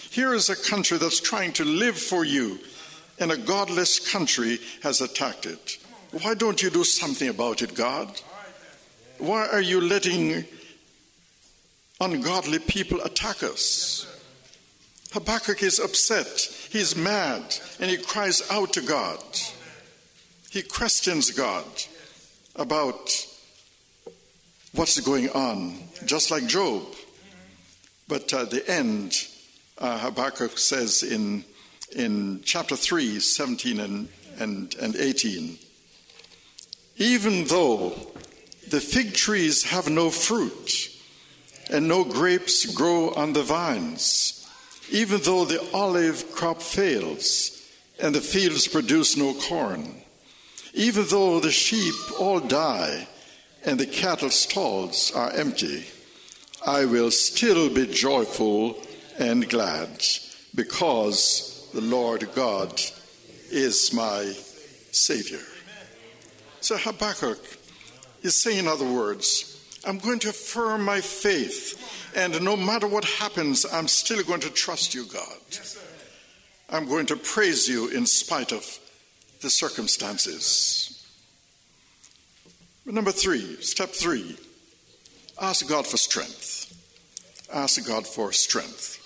Here 0.08 0.34
is 0.34 0.48
a 0.48 0.70
country 0.70 0.98
that's 0.98 1.18
trying 1.18 1.52
to 1.54 1.64
live 1.64 1.98
for 1.98 2.24
you, 2.24 2.60
and 3.18 3.32
a 3.32 3.36
godless 3.36 3.98
country 3.98 4.60
has 4.84 5.00
attacked 5.00 5.46
it. 5.46 5.78
Why 6.22 6.34
don't 6.34 6.62
you 6.62 6.70
do 6.70 6.84
something 6.84 7.28
about 7.28 7.60
it, 7.60 7.74
God? 7.74 8.20
Why 9.18 9.48
are 9.48 9.60
you 9.60 9.80
letting 9.80 10.44
ungodly 12.00 12.60
people 12.60 13.00
attack 13.00 13.42
us? 13.42 14.06
Habakkuk 15.10 15.60
is 15.64 15.80
upset, 15.80 16.38
he's 16.70 16.94
mad, 16.94 17.42
and 17.80 17.90
he 17.90 17.96
cries 17.96 18.48
out 18.48 18.72
to 18.74 18.80
God. 18.80 19.18
He 20.54 20.62
questions 20.62 21.32
God 21.32 21.64
about 22.54 23.26
what's 24.72 25.00
going 25.00 25.28
on, 25.30 25.76
just 26.06 26.30
like 26.30 26.46
Job. 26.46 26.84
But 28.06 28.32
at 28.32 28.52
the 28.52 28.70
end, 28.70 29.16
uh, 29.78 29.98
Habakkuk 29.98 30.56
says 30.56 31.02
in, 31.02 31.44
in 31.90 32.40
chapter 32.44 32.76
3, 32.76 33.18
17 33.18 33.80
and, 33.80 34.08
and, 34.38 34.72
and 34.76 34.94
18, 34.94 35.58
even 36.98 37.46
though 37.46 37.88
the 38.70 38.80
fig 38.80 39.12
trees 39.12 39.64
have 39.64 39.90
no 39.90 40.08
fruit 40.08 40.88
and 41.68 41.88
no 41.88 42.04
grapes 42.04 42.64
grow 42.72 43.12
on 43.14 43.32
the 43.32 43.42
vines, 43.42 44.48
even 44.92 45.20
though 45.22 45.46
the 45.46 45.68
olive 45.74 46.30
crop 46.30 46.62
fails 46.62 47.60
and 47.98 48.14
the 48.14 48.20
fields 48.20 48.68
produce 48.68 49.16
no 49.16 49.34
corn, 49.34 50.02
even 50.74 51.06
though 51.08 51.38
the 51.40 51.52
sheep 51.52 51.94
all 52.18 52.40
die 52.40 53.06
and 53.64 53.78
the 53.78 53.86
cattle 53.86 54.30
stalls 54.30 55.12
are 55.14 55.30
empty, 55.30 55.84
I 56.66 56.84
will 56.84 57.10
still 57.10 57.72
be 57.72 57.86
joyful 57.86 58.76
and 59.18 59.48
glad 59.48 60.02
because 60.54 61.68
the 61.72 61.80
Lord 61.80 62.28
God 62.34 62.80
is 63.50 63.92
my 63.92 64.32
Savior. 64.90 65.40
So 66.60 66.76
Habakkuk 66.76 67.38
is 68.22 68.34
saying, 68.34 68.60
in 68.60 68.68
other 68.68 68.90
words, 68.90 69.50
I'm 69.86 69.98
going 69.98 70.18
to 70.20 70.30
affirm 70.30 70.84
my 70.84 71.00
faith, 71.00 72.12
and 72.16 72.42
no 72.42 72.56
matter 72.56 72.88
what 72.88 73.04
happens, 73.04 73.66
I'm 73.70 73.86
still 73.86 74.22
going 74.24 74.40
to 74.40 74.50
trust 74.50 74.94
you, 74.94 75.04
God. 75.04 75.38
I'm 76.70 76.88
going 76.88 77.06
to 77.06 77.16
praise 77.16 77.68
you 77.68 77.88
in 77.88 78.06
spite 78.06 78.50
of 78.50 78.78
the 79.44 79.50
circumstances. 79.50 81.06
Number 82.86 83.12
three, 83.12 83.60
step 83.60 83.90
three, 83.90 84.38
ask 85.40 85.68
God 85.68 85.86
for 85.86 85.98
strength. 85.98 86.72
Ask 87.52 87.86
God 87.86 88.06
for 88.06 88.32
strength. 88.32 88.98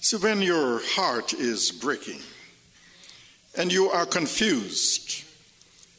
So 0.00 0.16
when 0.18 0.40
your 0.40 0.80
heart 0.84 1.34
is 1.34 1.70
breaking 1.70 2.20
and 3.58 3.70
you 3.70 3.90
are 3.90 4.06
confused, 4.06 5.24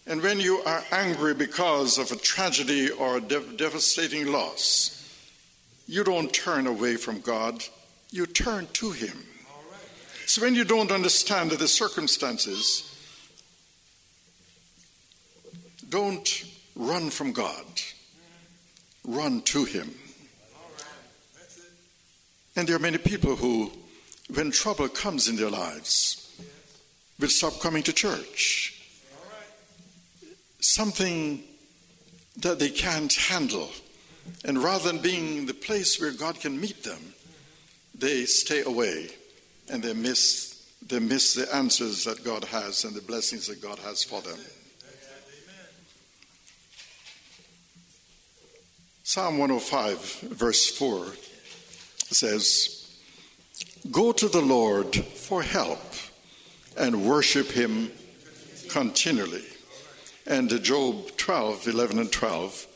and 0.07 0.23
when 0.23 0.39
you 0.39 0.63
are 0.65 0.83
angry 0.91 1.35
because 1.35 1.99
of 1.99 2.11
a 2.11 2.15
tragedy 2.15 2.89
or 2.89 3.17
a 3.17 3.21
devastating 3.21 4.31
loss, 4.31 4.93
you 5.85 6.03
don't 6.03 6.33
turn 6.33 6.65
away 6.65 6.95
from 6.95 7.21
God, 7.21 7.63
you 8.09 8.25
turn 8.25 8.67
to 8.73 8.91
Him. 8.91 9.25
So 10.27 10.41
when 10.41 10.55
you 10.55 10.65
don't 10.65 10.91
understand 10.91 11.51
the 11.51 11.69
circumstances, 11.69 12.93
don't 15.87 16.43
run 16.75 17.09
from 17.09 17.31
God, 17.31 17.63
run 19.05 19.41
to 19.43 19.63
Him. 19.63 19.95
And 22.57 22.67
there 22.67 22.75
are 22.75 22.79
many 22.79 22.97
people 22.97 23.37
who, 23.37 23.71
when 24.33 24.51
trouble 24.51 24.89
comes 24.89 25.29
in 25.29 25.37
their 25.37 25.49
lives, 25.49 26.37
will 27.17 27.29
stop 27.29 27.61
coming 27.61 27.83
to 27.83 27.93
church. 27.93 28.83
Something 30.59 31.41
that 32.35 32.59
they 32.59 32.69
can't 32.69 33.13
handle. 33.13 33.69
And 34.43 34.61
rather 34.61 34.91
than 34.91 35.01
being 35.01 35.45
the 35.45 35.53
place 35.53 36.01
where 36.01 36.11
God 36.11 36.37
can 36.41 36.59
meet 36.59 36.83
them, 36.83 37.13
they 37.97 38.25
stay 38.25 38.63
away 38.63 39.11
and 39.69 39.83
they 39.83 39.93
miss, 39.93 40.65
they 40.85 40.99
miss 40.99 41.33
the 41.33 41.53
answers 41.53 42.03
that 42.05 42.23
God 42.23 42.43
has 42.45 42.83
and 42.83 42.95
the 42.95 43.01
blessings 43.01 43.47
that 43.47 43.61
God 43.61 43.79
has 43.79 44.03
for 44.03 44.21
them. 44.21 44.37
Psalm 49.03 49.37
105, 49.37 50.33
verse 50.33 50.69
4 50.69 51.05
says, 52.13 52.99
Go 53.89 54.11
to 54.11 54.27
the 54.27 54.41
Lord 54.41 54.93
for 54.95 55.41
help 55.41 55.81
and 56.77 57.05
worship 57.05 57.51
him 57.51 57.91
continually. 58.69 59.45
And 60.25 60.49
Job 60.61 61.15
12, 61.15 61.69
11 61.69 61.99
and 61.99 62.11
12, 62.11 62.67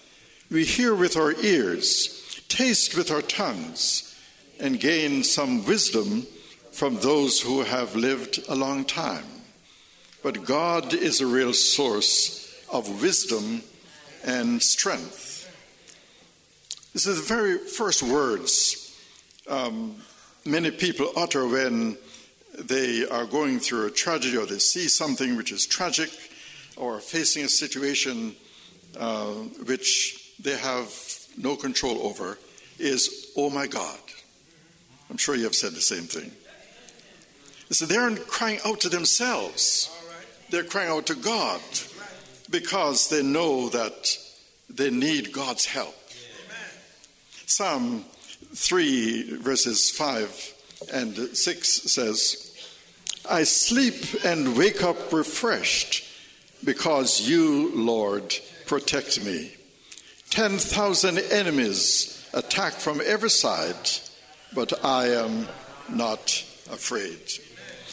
we 0.50 0.64
hear 0.64 0.96
with 0.96 1.18
our 1.18 1.34
ears, 1.34 2.42
taste 2.48 2.96
with 2.96 3.12
our 3.12 3.22
tongues, 3.22 4.16
and 4.58 4.80
gain 4.80 5.24
some 5.24 5.66
wisdom 5.66 6.26
from 6.72 6.98
those 6.98 7.42
who 7.42 7.62
have 7.62 7.96
lived 7.96 8.40
a 8.50 8.56
long 8.56 8.86
time. 8.86 9.26
But 10.24 10.46
God 10.46 10.94
is 10.94 11.22
a 11.22 11.28
real 11.28 11.54
source 11.54 12.64
of 12.72 13.02
wisdom 13.02 13.64
and 14.24 14.62
strength. 14.62 15.30
This 16.94 17.08
is 17.08 17.18
the 17.18 17.36
very 17.36 17.58
first 17.58 18.04
words 18.04 18.82
um, 19.48 19.96
many 20.46 20.72
people 20.72 21.12
utter 21.16 21.48
when 21.48 21.98
they 22.58 23.08
are 23.08 23.26
going 23.26 23.60
through 23.60 23.88
a 23.88 23.92
tragedy 23.92 24.38
or 24.38 24.46
they 24.46 24.60
see 24.60 24.88
something 24.88 25.36
which 25.36 25.52
is 25.52 25.66
tragic 25.66 26.10
or 26.78 27.00
facing 27.00 27.46
a 27.46 27.50
situation 27.50 28.36
uh, 29.00 29.26
which 29.66 30.34
they 30.40 30.58
have 30.58 30.94
no 31.38 31.56
control 31.56 32.02
over 32.04 32.38
is, 32.80 33.32
oh 33.38 33.50
my 33.50 33.68
God. 33.68 34.00
I'm 35.10 35.18
sure 35.18 35.36
you 35.36 35.44
have 35.44 35.56
said 35.56 35.74
the 35.74 35.82
same 35.82 36.04
thing. 36.04 36.32
So 37.72 37.86
they 37.86 37.96
aren't 37.96 38.28
crying 38.28 38.60
out 38.66 38.82
to 38.82 38.90
themselves, 38.90 39.90
they're 40.50 40.66
crying 40.66 40.90
out 40.90 41.08
to 41.08 41.16
God 41.16 41.62
because 42.50 43.08
they 43.08 43.24
know 43.24 43.70
that 43.70 44.18
they 44.70 44.90
need 44.92 45.32
God's 45.32 45.66
help. 45.66 45.96
Psalm 47.46 48.04
3, 48.54 49.38
verses 49.38 49.90
5 49.90 50.54
and 50.94 51.16
6 51.16 51.70
says, 51.70 52.48
I 53.30 53.44
sleep 53.44 54.26
and 54.26 54.58
wake 54.58 54.84
up 54.84 55.14
refreshed 55.14 56.04
because 56.66 57.22
you, 57.22 57.72
Lord, 57.74 58.36
protect 58.66 59.24
me. 59.24 59.54
10,000 60.30 61.18
enemies 61.18 62.30
attack 62.34 62.74
from 62.74 63.02
every 63.06 63.30
side, 63.30 63.90
but 64.54 64.84
I 64.84 65.08
am 65.08 65.48
not 65.90 66.44
afraid. 66.70 67.20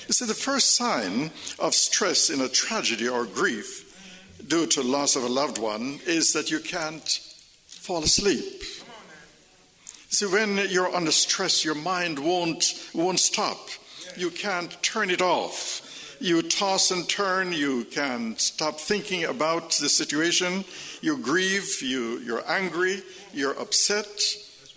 You 0.08 0.14
see, 0.14 0.24
the 0.24 0.32
first 0.32 0.74
sign 0.74 1.30
of 1.58 1.74
stress 1.74 2.30
in 2.30 2.40
a 2.40 2.48
tragedy 2.48 3.06
or 3.06 3.26
grief 3.26 3.84
due 4.48 4.66
to 4.66 4.82
loss 4.82 5.16
of 5.16 5.22
a 5.22 5.28
loved 5.28 5.58
one 5.58 6.00
is 6.06 6.32
that 6.32 6.50
you 6.50 6.60
can't 6.60 7.06
fall 7.66 8.02
asleep. 8.02 8.62
See, 10.08 10.24
when 10.24 10.56
you're 10.70 10.94
under 10.94 11.10
stress, 11.10 11.62
your 11.62 11.74
mind 11.74 12.18
won't, 12.18 12.88
won't 12.94 13.20
stop. 13.20 13.68
You 14.16 14.30
can't 14.30 14.82
turn 14.82 15.10
it 15.10 15.20
off. 15.20 16.16
You 16.20 16.40
toss 16.40 16.90
and 16.90 17.06
turn. 17.06 17.52
You 17.52 17.84
can't 17.84 18.40
stop 18.40 18.80
thinking 18.80 19.24
about 19.24 19.72
the 19.72 19.90
situation. 19.90 20.64
You 21.02 21.18
grieve. 21.18 21.82
You, 21.82 22.18
you're 22.20 22.50
angry. 22.50 23.02
You're 23.34 23.60
upset. 23.60 24.08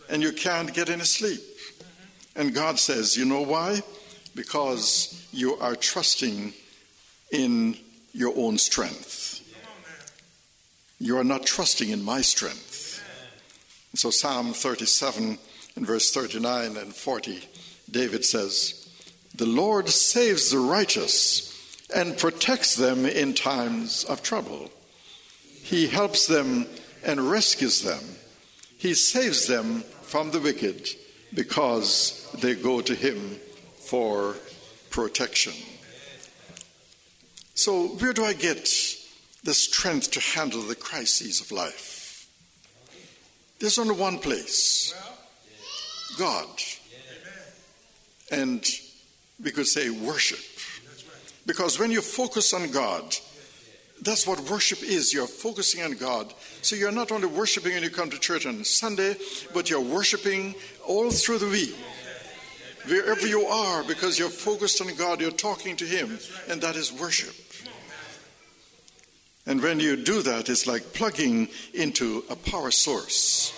And 0.09 0.21
you 0.21 0.33
can't 0.33 0.73
get 0.73 0.89
any 0.89 1.05
sleep. 1.05 1.41
And 2.35 2.53
God 2.53 2.77
says, 2.77 3.15
You 3.15 3.23
know 3.23 3.41
why? 3.41 3.81
Because 4.35 5.27
you 5.31 5.55
are 5.55 5.75
trusting 5.75 6.53
in 7.31 7.77
your 8.13 8.33
own 8.35 8.57
strength. 8.57 9.39
You 10.99 11.17
are 11.17 11.23
not 11.23 11.45
trusting 11.45 11.89
in 11.89 12.03
my 12.03 12.21
strength. 12.21 13.03
So, 13.95 14.09
Psalm 14.09 14.53
37 14.53 15.37
and 15.75 15.87
verse 15.87 16.11
39 16.13 16.77
and 16.77 16.95
40, 16.95 17.43
David 17.89 18.23
says, 18.23 18.89
The 19.35 19.45
Lord 19.45 19.89
saves 19.89 20.51
the 20.51 20.59
righteous 20.59 21.49
and 21.93 22.17
protects 22.17 22.75
them 22.75 23.05
in 23.05 23.33
times 23.33 24.05
of 24.05 24.23
trouble. 24.23 24.71
He 25.61 25.87
helps 25.87 26.27
them 26.27 26.67
and 27.03 27.29
rescues 27.29 27.81
them. 27.81 28.03
He 28.77 28.93
saves 28.93 29.47
them 29.47 29.81
from 30.03 30.31
the 30.31 30.39
wicked 30.39 30.87
because 31.33 32.29
they 32.39 32.55
go 32.55 32.81
to 32.81 32.95
Him 32.95 33.39
for 33.91 34.37
protection. 34.89 35.51
So, 37.55 37.87
where 37.99 38.13
do 38.13 38.23
I 38.23 38.31
get 38.31 38.63
the 39.43 39.53
strength 39.53 40.11
to 40.11 40.21
handle 40.21 40.61
the 40.61 40.75
crises 40.75 41.41
of 41.41 41.51
life? 41.51 42.25
There's 43.59 43.77
only 43.77 43.95
one 43.95 44.19
place 44.19 44.93
God. 46.17 46.47
And 48.31 48.65
we 49.43 49.51
could 49.51 49.67
say 49.67 49.89
worship. 49.89 50.39
Because 51.45 51.77
when 51.77 51.91
you 51.91 51.99
focus 51.99 52.53
on 52.53 52.71
God, 52.71 53.13
that's 54.01 54.25
what 54.25 54.39
worship 54.49 54.83
is. 54.83 55.13
You're 55.13 55.27
focusing 55.27 55.83
on 55.83 55.97
God. 55.97 56.33
So 56.61 56.77
you're 56.77 56.93
not 56.93 57.11
only 57.11 57.27
worshiping 57.27 57.73
when 57.73 57.83
you 57.83 57.89
come 57.89 58.09
to 58.09 58.19
church 58.19 58.45
on 58.45 58.63
Sunday, 58.63 59.17
but 59.53 59.69
you're 59.69 59.81
worshiping 59.81 60.55
all 60.87 61.11
through 61.11 61.39
the 61.39 61.49
week. 61.49 61.75
Wherever 62.87 63.27
you 63.27 63.45
are, 63.45 63.83
because 63.83 64.17
you're 64.17 64.29
focused 64.29 64.81
on 64.81 64.93
God, 64.95 65.21
you're 65.21 65.31
talking 65.31 65.75
to 65.77 65.85
Him, 65.85 66.19
and 66.49 66.61
that 66.61 66.75
is 66.75 66.91
worship. 66.91 67.35
And 69.45 69.61
when 69.61 69.79
you 69.79 69.95
do 69.95 70.21
that, 70.21 70.49
it's 70.49 70.67
like 70.67 70.93
plugging 70.93 71.49
into 71.73 72.23
a 72.29 72.35
power 72.35 72.71
source. 72.71 73.53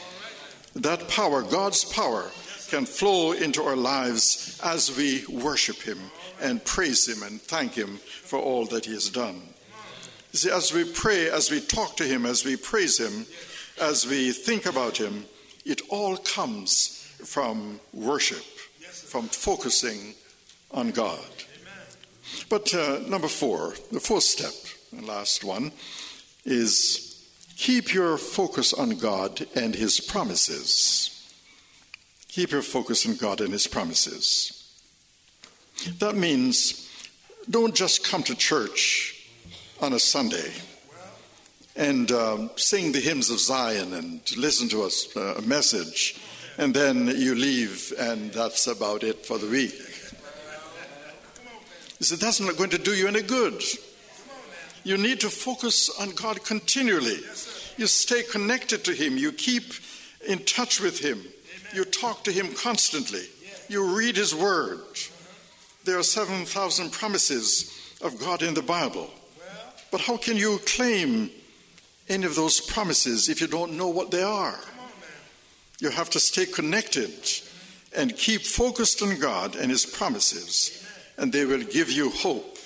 That 0.75 1.07
power, 1.07 1.41
God's 1.41 1.85
power, 1.85 2.31
can 2.69 2.85
flow 2.85 3.33
into 3.33 3.61
our 3.61 3.75
lives 3.75 4.59
as 4.63 4.95
we 4.95 5.23
worship 5.27 5.81
Him 5.81 5.99
and 6.41 6.63
praise 6.65 7.07
Him 7.07 7.21
and 7.21 7.41
thank 7.41 7.73
Him 7.73 7.97
for 8.23 8.39
all 8.39 8.65
that 8.67 8.85
He 8.85 8.93
has 8.93 9.09
done. 9.09 9.41
See, 10.31 10.49
as 10.49 10.73
we 10.73 10.83
pray, 10.83 11.29
as 11.29 11.51
we 11.51 11.61
talk 11.61 11.95
to 11.97 12.03
Him, 12.03 12.25
as 12.25 12.43
we 12.43 12.55
praise 12.55 12.99
Him, 12.99 13.27
as 13.79 14.07
we 14.07 14.31
think 14.31 14.65
about 14.65 14.97
Him, 14.97 15.25
it 15.65 15.81
all 15.89 16.17
comes 16.17 17.07
from 17.23 17.79
worship, 17.93 18.43
from 19.13 19.27
focusing 19.27 20.15
on 20.71 20.89
God. 20.89 21.19
But 22.49 22.73
uh, 22.73 22.97
number 23.07 23.27
four, 23.27 23.75
the 23.91 23.99
fourth 23.99 24.23
step, 24.23 24.55
and 24.91 25.05
last 25.05 25.43
one, 25.43 25.71
is 26.45 27.23
keep 27.55 27.93
your 27.93 28.17
focus 28.17 28.73
on 28.73 28.97
God 28.97 29.45
and 29.55 29.75
His 29.75 29.99
promises. 29.99 31.31
Keep 32.27 32.49
your 32.53 32.63
focus 32.63 33.05
on 33.05 33.15
God 33.15 33.39
and 33.39 33.53
His 33.53 33.67
promises. 33.67 34.81
That 35.99 36.15
means 36.15 36.89
don't 37.47 37.75
just 37.75 38.03
come 38.03 38.23
to 38.23 38.33
church 38.33 39.29
on 39.79 39.93
a 39.93 39.99
Sunday 39.99 40.53
and 41.75 42.11
um, 42.11 42.49
sing 42.55 42.93
the 42.93 42.99
hymns 42.99 43.29
of 43.29 43.39
Zion 43.39 43.93
and 43.93 44.21
listen 44.35 44.69
to 44.69 44.89
a, 44.89 45.37
a 45.37 45.41
message 45.43 46.19
and 46.57 46.73
then 46.73 47.07
you 47.07 47.35
leave, 47.35 47.93
and 47.99 48.31
that's 48.31 48.67
about 48.67 49.03
it 49.03 49.25
for 49.25 49.37
the 49.37 49.47
week. 49.47 49.73
He 51.97 52.03
said, 52.03 52.19
That's 52.19 52.39
not 52.39 52.57
going 52.57 52.69
to 52.71 52.77
do 52.77 52.93
you 52.93 53.07
any 53.07 53.21
good. 53.21 53.61
You 54.83 54.97
need 54.97 55.21
to 55.21 55.29
focus 55.29 55.89
on 56.01 56.09
God 56.11 56.43
continually. 56.43 57.19
You 57.77 57.87
stay 57.87 58.23
connected 58.23 58.83
to 58.85 58.93
Him, 58.93 59.17
you 59.17 59.31
keep 59.31 59.73
in 60.27 60.39
touch 60.39 60.79
with 60.79 60.99
Him, 60.99 61.21
you 61.73 61.85
talk 61.85 62.23
to 62.25 62.31
Him 62.31 62.53
constantly, 62.53 63.23
you 63.69 63.97
read 63.97 64.17
His 64.17 64.35
Word. 64.35 64.79
There 65.85 65.97
are 65.97 66.03
7,000 66.03 66.91
promises 66.91 67.97
of 68.01 68.19
God 68.19 68.43
in 68.43 68.53
the 68.53 68.61
Bible. 68.61 69.09
But 69.91 70.01
how 70.01 70.17
can 70.17 70.37
you 70.37 70.59
claim 70.65 71.29
any 72.09 72.25
of 72.25 72.35
those 72.35 72.59
promises 72.59 73.29
if 73.29 73.41
you 73.41 73.47
don't 73.47 73.77
know 73.77 73.89
what 73.89 74.11
they 74.11 74.23
are? 74.23 74.59
You 75.79 75.89
have 75.89 76.09
to 76.11 76.19
stay 76.19 76.45
connected 76.45 77.13
and 77.95 78.15
keep 78.15 78.41
focused 78.41 79.01
on 79.01 79.19
God 79.19 79.55
and 79.55 79.69
His 79.69 79.85
promises, 79.85 80.85
and 81.17 81.31
they 81.31 81.45
will 81.45 81.63
give 81.63 81.91
you 81.91 82.09
hope. 82.09 82.57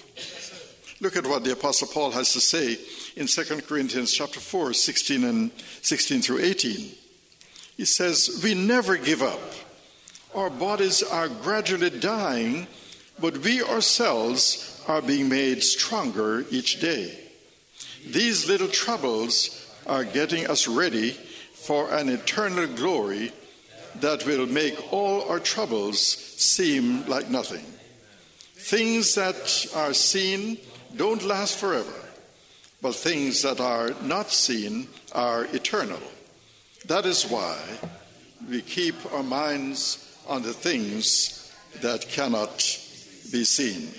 Look 0.99 1.15
at 1.15 1.27
what 1.27 1.43
the 1.43 1.53
Apostle 1.53 1.87
Paul 1.87 2.11
has 2.11 2.33
to 2.33 2.39
say 2.39 2.77
in 3.15 3.27
2 3.27 3.61
Corinthians 3.61 4.13
chapter 4.13 4.39
4, 4.39 4.73
16 4.73 5.23
and 5.23 5.51
16 5.81 6.21
through 6.21 6.39
18. 6.39 6.91
He 7.77 7.85
says, 7.85 8.41
We 8.43 8.55
never 8.55 8.97
give 8.97 9.21
up. 9.21 9.39
Our 10.33 10.49
bodies 10.49 11.03
are 11.03 11.29
gradually 11.29 11.91
dying, 11.91 12.67
but 13.19 13.37
we 13.37 13.63
ourselves 13.63 14.83
are 14.87 15.01
being 15.01 15.29
made 15.29 15.63
stronger 15.63 16.45
each 16.49 16.79
day. 16.79 17.17
These 18.05 18.47
little 18.47 18.67
troubles 18.67 19.65
are 19.85 20.03
getting 20.03 20.47
us 20.47 20.67
ready 20.67 21.15
for 21.67 21.93
an 21.93 22.07
eternal 22.07 22.65
glory 22.65 23.29
that 23.99 24.25
will 24.25 24.45
make 24.45 24.93
all 24.93 25.27
our 25.27 25.37
troubles 25.39 25.99
seem 25.99 27.05
like 27.07 27.29
nothing. 27.29 27.65
Things 28.55 29.15
that 29.15 29.67
are 29.75 29.93
seen 29.93 30.57
don't 30.95 31.23
last 31.23 31.57
forever, 31.57 31.99
but 32.81 32.95
things 32.95 33.41
that 33.41 33.59
are 33.59 33.89
not 34.01 34.31
seen 34.31 34.87
are 35.11 35.43
eternal. 35.53 35.99
That 36.85 37.05
is 37.05 37.25
why 37.25 37.57
we 38.49 38.61
keep 38.61 38.95
our 39.11 39.23
minds 39.23 40.17
on 40.25 40.43
the 40.43 40.53
things 40.53 41.51
that 41.81 42.07
cannot 42.07 42.59
be 43.29 43.43
seen. 43.43 43.89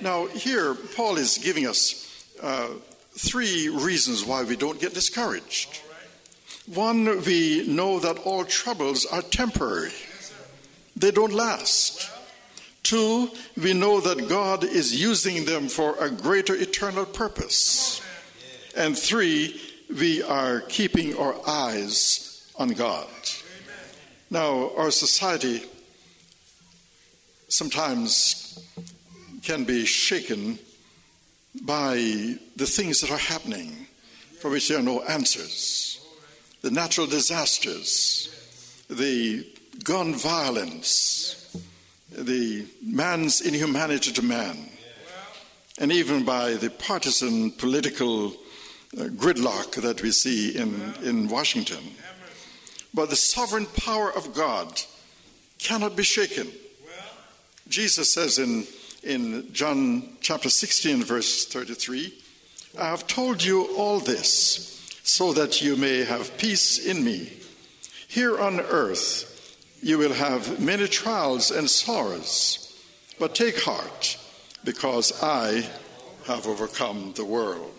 Now, 0.00 0.26
here, 0.26 0.74
Paul 0.96 1.18
is 1.18 1.38
giving 1.38 1.68
us 1.68 2.26
uh, 2.42 2.70
three 3.12 3.68
reasons 3.68 4.24
why 4.24 4.42
we 4.42 4.56
don't 4.56 4.80
get 4.80 4.92
discouraged. 4.92 5.82
One, 6.66 7.24
we 7.24 7.66
know 7.66 7.98
that 8.00 8.18
all 8.18 8.44
troubles 8.44 9.06
are 9.06 9.22
temporary, 9.22 9.92
they 10.94 11.10
don't 11.10 11.32
last. 11.32 12.10
Two, 12.82 13.30
we 13.62 13.72
know 13.74 14.00
that 14.00 14.28
God 14.28 14.64
is 14.64 15.00
using 15.00 15.44
them 15.44 15.68
for 15.68 15.96
a 16.00 16.10
greater 16.10 16.54
eternal 16.54 17.04
purpose. 17.04 18.02
And 18.76 18.98
three, 18.98 19.60
we 19.98 20.22
are 20.22 20.60
keeping 20.62 21.16
our 21.16 21.36
eyes 21.46 22.50
on 22.56 22.70
God. 22.70 23.06
Now, 24.30 24.70
our 24.76 24.90
society 24.90 25.62
sometimes 27.48 28.58
can 29.42 29.64
be 29.64 29.84
shaken 29.84 30.58
by 31.62 31.94
the 32.56 32.66
things 32.66 33.00
that 33.00 33.10
are 33.10 33.18
happening 33.18 33.86
for 34.40 34.50
which 34.50 34.68
there 34.68 34.78
are 34.78 34.82
no 34.82 35.02
answers 35.02 35.99
the 36.62 36.70
natural 36.70 37.06
disasters, 37.06 38.28
the 38.88 39.46
gun 39.82 40.14
violence, 40.14 41.56
the 42.10 42.66
man's 42.82 43.40
inhumanity 43.40 44.12
to 44.12 44.22
man, 44.22 44.68
and 45.78 45.90
even 45.90 46.24
by 46.24 46.54
the 46.54 46.70
partisan 46.70 47.50
political 47.52 48.28
uh, 48.98 49.04
gridlock 49.14 49.80
that 49.80 50.02
we 50.02 50.10
see 50.10 50.56
in, 50.56 50.94
in 51.02 51.28
Washington. 51.28 51.82
But 52.92 53.08
the 53.08 53.16
sovereign 53.16 53.66
power 53.66 54.12
of 54.12 54.34
God 54.34 54.82
cannot 55.58 55.96
be 55.96 56.02
shaken. 56.02 56.48
Jesus 57.68 58.12
says 58.12 58.38
in, 58.38 58.66
in 59.04 59.52
John 59.52 60.16
chapter 60.20 60.50
16, 60.50 61.04
verse 61.04 61.46
33, 61.46 62.12
I 62.78 62.86
have 62.86 63.06
told 63.06 63.42
you 63.42 63.76
all 63.76 64.00
this 64.00 64.79
so 65.02 65.32
that 65.32 65.62
you 65.62 65.76
may 65.76 66.04
have 66.04 66.36
peace 66.38 66.78
in 66.84 67.04
me. 67.04 67.32
Here 68.08 68.38
on 68.38 68.60
earth 68.60 69.26
you 69.82 69.98
will 69.98 70.12
have 70.12 70.60
many 70.60 70.86
trials 70.88 71.50
and 71.50 71.68
sorrows, 71.68 72.74
but 73.18 73.34
take 73.34 73.60
heart, 73.62 74.18
because 74.64 75.22
I 75.22 75.66
have 76.26 76.46
overcome 76.46 77.12
the 77.16 77.24
world. 77.24 77.74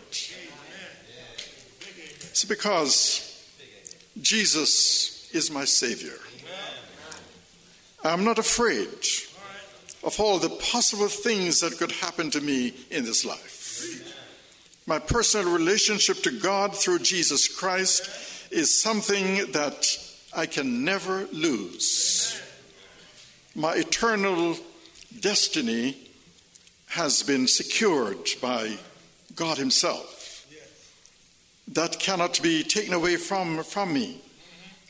It's 2.32 2.46
because 2.46 3.28
Jesus 4.20 5.30
is 5.34 5.52
my 5.52 5.66
Savior. 5.66 6.18
I'm 8.04 8.24
not 8.24 8.40
afraid 8.40 8.88
of 10.04 10.20
all 10.20 10.40
the 10.40 10.50
possible 10.50 11.08
things 11.08 11.60
that 11.60 11.78
could 11.78 11.92
happen 11.92 12.32
to 12.32 12.42
me 12.42 12.74
in 12.90 13.04
this 13.04 13.24
life. 13.24 13.51
My 14.92 15.00
personal 15.00 15.54
relationship 15.54 16.18
to 16.24 16.32
God 16.32 16.76
through 16.76 17.00
Jesus 17.00 17.48
Christ 17.48 18.10
is 18.52 18.84
something 18.84 19.50
that 19.54 19.88
I 20.36 20.46
can 20.46 20.84
never 20.84 21.28
lose. 21.32 22.38
My 23.56 23.76
eternal 23.76 24.58
destiny 25.18 25.96
has 26.88 27.24
been 27.24 27.48
secured 27.48 28.32
by 28.42 28.80
God 29.34 29.58
Himself. 29.58 30.46
That 31.70 31.98
cannot 31.98 32.42
be 32.42 32.62
taken 32.62 32.94
away 32.94 33.16
from, 33.16 33.64
from 33.64 33.94
me. 33.94 34.20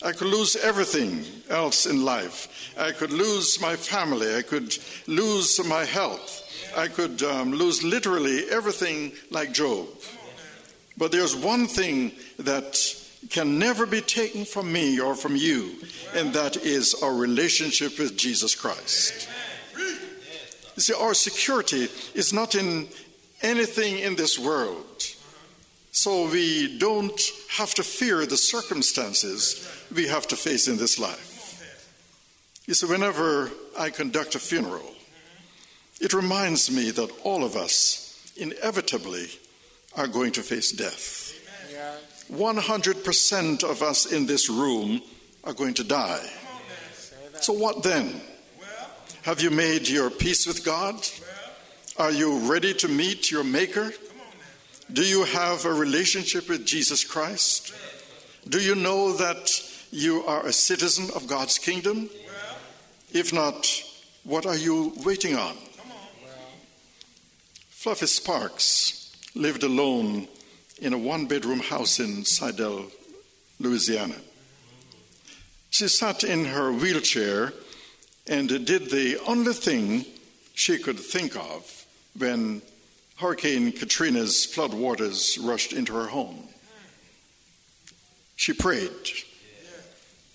I 0.04 0.12
could 0.14 0.28
lose 0.28 0.56
everything 0.56 1.26
else 1.50 1.86
in 1.86 2.04
life. 2.04 2.74
I 2.78 2.92
could 2.92 3.12
lose 3.12 3.62
my 3.62 3.76
family. 3.76 4.36
I 4.36 4.42
could 4.42 4.76
lose 5.08 5.64
my 5.66 5.86
health. 5.86 6.42
I 6.76 6.88
could 6.88 7.22
um, 7.22 7.52
lose 7.52 7.84
literally 7.84 8.50
everything 8.50 9.12
like 9.30 9.52
Job. 9.54 9.88
But 10.98 11.12
there's 11.12 11.36
one 11.36 11.68
thing 11.68 12.14
that 12.40 12.80
can 13.30 13.60
never 13.60 13.86
be 13.86 14.02
taken 14.02 14.46
from 14.46 14.72
me 14.72 15.00
or 15.00 15.14
from 15.14 15.36
you, 15.36 15.76
and 16.16 16.34
that 16.34 16.58
is 16.58 16.96
our 17.04 17.14
relationship 17.14 18.00
with 18.00 18.18
Jesus 18.18 18.56
Christ. 18.56 19.30
You 20.76 20.82
see, 20.82 20.94
our 20.94 21.14
security 21.14 21.88
is 22.16 22.34
not 22.34 22.56
in 22.56 22.88
anything 23.44 24.00
in 24.00 24.16
this 24.16 24.40
world. 24.40 25.06
So 25.92 26.30
we 26.30 26.80
don't 26.80 27.22
have 27.50 27.74
to 27.76 27.84
fear 27.84 28.26
the 28.26 28.38
circumstances 28.38 29.68
we 29.94 30.08
have 30.08 30.28
to 30.28 30.36
face 30.36 30.68
in 30.68 30.78
this 30.78 31.00
life. 31.00 31.32
You 32.68 32.74
see, 32.74 32.86
whenever 32.86 33.52
I 33.78 33.90
conduct 33.90 34.36
a 34.36 34.40
funeral, 34.40 34.94
it 36.00 36.14
reminds 36.14 36.72
me 36.72 36.92
that 36.92 37.12
all 37.24 37.44
of 37.44 37.56
us 37.56 38.32
inevitably 38.38 39.28
are 39.96 40.08
going 40.08 40.32
to 40.34 40.42
face 40.42 40.72
death. 40.72 41.28
100% 42.32 43.64
of 43.64 43.82
us 43.82 44.12
in 44.12 44.26
this 44.26 44.50
room 44.50 45.02
are 45.44 45.54
going 45.54 45.74
to 45.76 45.84
die. 45.84 46.30
So, 47.42 47.54
what 47.54 47.84
then? 47.84 48.22
Have 49.24 49.42
you 49.42 49.52
made 49.52 49.88
your 49.88 50.10
peace 50.10 50.48
with 50.48 50.64
God? 50.64 50.96
Are 51.98 52.12
you 52.12 52.40
ready 52.52 52.74
to 52.76 52.88
meet 52.88 53.30
your 53.30 53.44
Maker? 53.44 53.92
Do 54.92 55.04
you 55.04 55.26
have 55.26 55.66
a 55.66 55.74
relationship 55.74 56.50
with 56.50 56.66
Jesus 56.66 57.04
Christ? 57.04 57.74
Do 58.48 58.60
you 58.60 58.76
know 58.76 59.14
that 59.18 59.71
you 59.92 60.24
are 60.24 60.46
a 60.46 60.54
citizen 60.54 61.10
of 61.16 61.28
God's 61.28 61.58
kingdom? 61.58 62.10
If 63.14 63.34
not, 63.34 63.68
what 64.24 64.46
are 64.46 64.56
you 64.56 64.94
waiting 65.04 65.36
on? 65.36 65.56
Fluffy 67.70 68.08
Sparks 68.08 69.16
lived 69.36 69.64
alone 69.64 70.28
in 70.80 70.94
a 70.94 70.98
one 70.98 71.26
bedroom 71.26 71.60
house 71.60 72.00
in 72.00 72.24
Slidell, 72.24 72.88
Louisiana. 73.60 74.16
She 75.70 75.88
sat 75.88 76.24
in 76.24 76.46
her 76.46 76.72
wheelchair 76.72 77.54
and 78.28 78.48
did 78.48 78.90
the 78.90 79.20
only 79.28 79.54
thing 79.54 80.06
she 80.54 80.78
could 80.78 81.00
think 81.00 81.36
of 81.36 81.86
when 82.18 82.62
Hurricane 83.18 83.72
Katrina's 83.72 84.46
flood 84.46 84.74
waters 84.74 85.38
rushed 85.38 85.74
into 85.74 85.94
her 85.94 86.08
home. 86.08 86.48
She 88.36 88.54
prayed. 88.54 88.92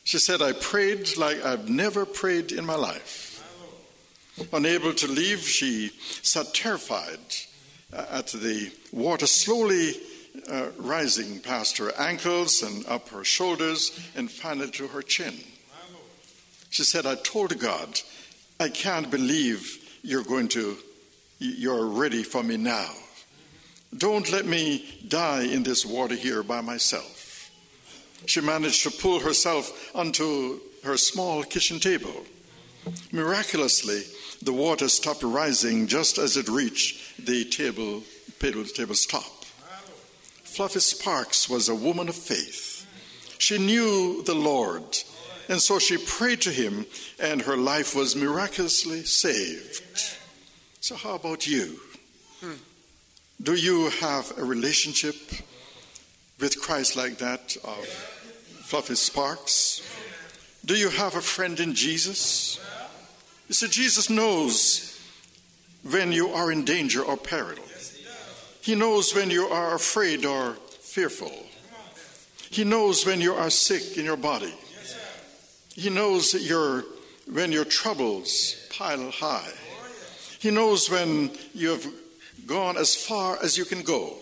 She 0.06 0.20
said, 0.20 0.40
I 0.40 0.52
prayed 0.52 1.16
like 1.16 1.44
I've 1.44 1.68
never 1.68 2.06
prayed 2.06 2.52
in 2.52 2.64
my 2.64 2.76
life. 2.76 3.42
Unable 4.52 4.94
to 4.94 5.08
leave, 5.08 5.40
she 5.40 5.90
sat 6.22 6.54
terrified 6.54 7.18
uh, 7.92 8.06
at 8.10 8.28
the 8.28 8.70
water 8.92 9.26
slowly 9.26 9.94
uh, 10.48 10.68
rising 10.78 11.40
past 11.40 11.78
her 11.78 11.92
ankles 11.98 12.62
and 12.62 12.86
up 12.86 13.08
her 13.08 13.24
shoulders 13.24 13.98
and 14.14 14.30
finally 14.30 14.70
to 14.70 14.86
her 14.86 15.02
chin. 15.02 15.34
She 16.70 16.84
said, 16.84 17.04
I 17.04 17.16
told 17.16 17.58
God, 17.58 18.00
I 18.60 18.68
can't 18.68 19.10
believe 19.10 19.98
you're 20.04 20.22
going 20.22 20.46
to, 20.48 20.76
you're 21.40 21.86
ready 21.86 22.22
for 22.22 22.44
me 22.44 22.56
now. 22.56 22.90
Don't 23.96 24.30
let 24.30 24.46
me 24.46 24.86
die 25.08 25.42
in 25.42 25.64
this 25.64 25.84
water 25.84 26.14
here 26.14 26.44
by 26.44 26.60
myself. 26.60 27.15
She 28.26 28.40
managed 28.40 28.82
to 28.82 28.90
pull 28.90 29.20
herself 29.20 29.94
onto 29.94 30.60
her 30.84 30.96
small 30.96 31.42
kitchen 31.42 31.80
table. 31.80 32.24
Miraculously, 33.12 34.02
the 34.42 34.52
water 34.52 34.88
stopped 34.88 35.22
rising 35.22 35.86
just 35.86 36.18
as 36.18 36.36
it 36.36 36.48
reached 36.48 37.24
the 37.24 37.44
table, 37.44 38.02
table 38.38 38.64
table's 38.64 39.06
top. 39.06 39.44
Fluffy 40.44 40.80
Sparks 40.80 41.48
was 41.48 41.68
a 41.68 41.74
woman 41.74 42.08
of 42.08 42.14
faith. 42.14 42.86
She 43.38 43.58
knew 43.58 44.22
the 44.22 44.34
Lord, 44.34 44.98
and 45.48 45.60
so 45.60 45.78
she 45.78 45.98
prayed 45.98 46.40
to 46.42 46.50
him, 46.50 46.86
and 47.20 47.42
her 47.42 47.56
life 47.56 47.94
was 47.94 48.16
miraculously 48.16 49.04
saved. 49.04 49.82
So, 50.80 50.96
how 50.96 51.14
about 51.16 51.46
you? 51.46 51.80
Hmm. 52.40 52.54
Do 53.42 53.54
you 53.54 53.90
have 54.00 54.32
a 54.38 54.44
relationship 54.44 55.16
with 56.40 56.60
Christ 56.60 56.96
like 56.96 57.18
that 57.18 57.56
of 57.64 58.15
Fluffy 58.66 58.96
Sparks? 58.96 59.80
Do 60.64 60.74
you 60.74 60.90
have 60.90 61.14
a 61.14 61.20
friend 61.20 61.60
in 61.60 61.72
Jesus? 61.72 62.58
You 63.46 63.54
see, 63.54 63.68
Jesus 63.68 64.10
knows 64.10 65.00
when 65.88 66.10
you 66.10 66.30
are 66.30 66.50
in 66.50 66.64
danger 66.64 67.00
or 67.00 67.16
peril. 67.16 67.62
He 68.60 68.74
knows 68.74 69.14
when 69.14 69.30
you 69.30 69.46
are 69.46 69.76
afraid 69.76 70.26
or 70.26 70.54
fearful. 70.80 71.30
He 72.50 72.64
knows 72.64 73.06
when 73.06 73.20
you 73.20 73.34
are 73.34 73.50
sick 73.50 73.96
in 73.96 74.04
your 74.04 74.16
body. 74.16 74.52
He 75.76 75.88
knows 75.88 76.34
your, 76.34 76.82
when 77.30 77.52
your 77.52 77.66
troubles 77.66 78.66
pile 78.76 79.12
high. 79.12 79.52
He 80.40 80.50
knows 80.50 80.90
when 80.90 81.30
you 81.54 81.68
have 81.68 81.86
gone 82.46 82.76
as 82.76 82.96
far 82.96 83.38
as 83.40 83.56
you 83.56 83.64
can 83.64 83.82
go. 83.82 84.16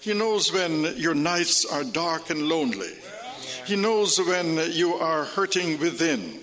He 0.00 0.14
knows 0.14 0.50
when 0.50 0.96
your 0.96 1.14
nights 1.14 1.66
are 1.66 1.84
dark 1.84 2.30
and 2.30 2.48
lonely. 2.48 2.94
He 3.70 3.76
knows 3.76 4.18
when 4.18 4.72
you 4.72 4.94
are 4.94 5.24
hurting 5.24 5.78
within. 5.78 6.40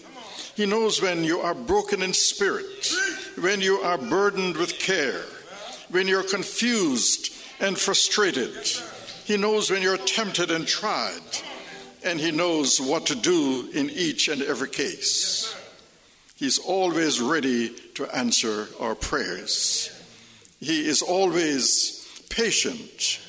He 0.55 0.65
knows 0.65 1.01
when 1.01 1.25
you 1.25 1.41
are 1.41 1.53
broken 1.53 2.01
in 2.01 2.13
spirit, 2.13 2.89
when 3.37 3.59
you 3.59 3.79
are 3.79 3.97
burdened 3.97 4.55
with 4.55 4.79
care, 4.79 5.25
when 5.89 6.07
you're 6.07 6.23
confused 6.23 7.33
and 7.59 7.77
frustrated. 7.77 8.55
He 9.25 9.35
knows 9.35 9.69
when 9.69 9.81
you're 9.81 9.97
tempted 9.97 10.51
and 10.51 10.65
tried, 10.65 11.19
and 12.01 12.17
He 12.17 12.31
knows 12.31 12.79
what 12.79 13.07
to 13.07 13.15
do 13.15 13.71
in 13.73 13.89
each 13.89 14.29
and 14.29 14.41
every 14.41 14.69
case. 14.69 15.53
He's 16.37 16.59
always 16.59 17.19
ready 17.19 17.75
to 17.95 18.07
answer 18.15 18.69
our 18.79 18.95
prayers. 18.95 19.91
He 20.61 20.87
is 20.87 21.01
always 21.01 22.07
patient 22.29 23.19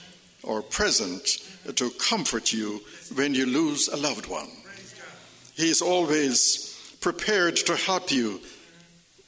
or 0.45 0.63
present 0.63 1.39
to 1.75 1.91
comfort 1.91 2.53
you 2.53 2.81
when 3.14 3.35
you 3.35 3.47
lose 3.47 3.88
a 3.88 3.97
loved 3.97 4.27
one. 4.27 4.49
He 5.55 5.71
is 5.71 5.83
always 5.83 6.97
prepared 7.01 7.57
to 7.57 7.77
help 7.77 8.11
you 8.11 8.40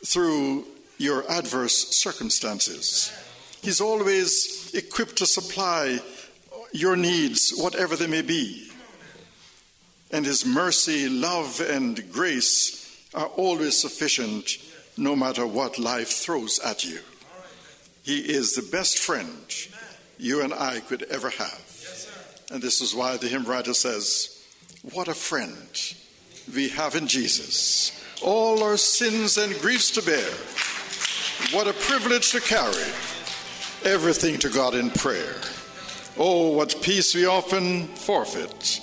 through 0.05 0.65
your 0.99 1.25
adverse 1.31 1.89
circumstances. 1.97 3.13
He's 3.63 3.81
always 3.81 4.71
equipped 4.75 5.17
to 5.17 5.27
supply 5.27 6.01
your 6.73 6.97
needs, 6.97 7.53
whatever 7.57 7.97
they 7.97 8.07
may 8.07 8.23
be. 8.23 8.71
And 10.13 10.25
His 10.25 10.45
mercy, 10.45 11.09
love, 11.09 11.61
and 11.61 12.11
grace 12.13 13.07
are 13.15 13.27
always 13.27 13.79
sufficient 13.79 14.59
no 14.97 15.17
matter 15.17 15.47
what 15.47 15.79
life 15.79 16.09
throws 16.09 16.59
at 16.61 16.85
you. 16.85 17.01
He 18.03 18.19
is 18.19 18.55
the 18.55 18.77
best 18.77 18.99
friend 18.99 19.29
you 20.19 20.43
and 20.43 20.53
I 20.53 20.81
could 20.81 21.03
ever 21.05 21.31
have. 21.31 21.70
And 22.51 22.61
this 22.61 22.81
is 22.81 22.95
why 22.95 23.17
the 23.17 23.29
hymn 23.29 23.45
writer 23.45 23.75
says, 23.75 24.45
What 24.93 25.09
a 25.09 25.15
friend 25.15 25.57
we 26.55 26.69
have 26.71 26.97
in 26.97 27.07
Jesus. 27.07 27.93
All 28.23 28.63
our 28.63 28.77
sins 28.77 29.39
and 29.39 29.59
griefs 29.61 29.91
to 29.93 30.03
bear. 30.03 30.31
What 31.55 31.69
a 31.69 31.73
privilege 31.73 32.33
to 32.33 32.41
carry 32.41 32.93
everything 33.85 34.39
to 34.39 34.49
God 34.49 34.75
in 34.75 34.91
prayer. 34.91 35.37
Oh, 36.19 36.51
what 36.51 36.77
peace 36.83 37.15
we 37.15 37.27
often 37.27 37.87
forfeit. 37.87 38.81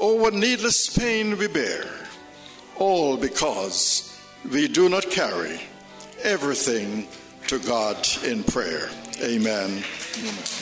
Oh, 0.00 0.14
what 0.14 0.34
needless 0.34 0.96
pain 0.96 1.38
we 1.38 1.46
bear. 1.46 1.84
All 2.76 3.16
because 3.16 4.18
we 4.50 4.68
do 4.68 4.88
not 4.88 5.08
carry 5.10 5.60
everything 6.22 7.06
to 7.48 7.58
God 7.60 8.06
in 8.24 8.42
prayer. 8.42 8.88
Amen. 9.22 9.84
Amen. 10.18 10.61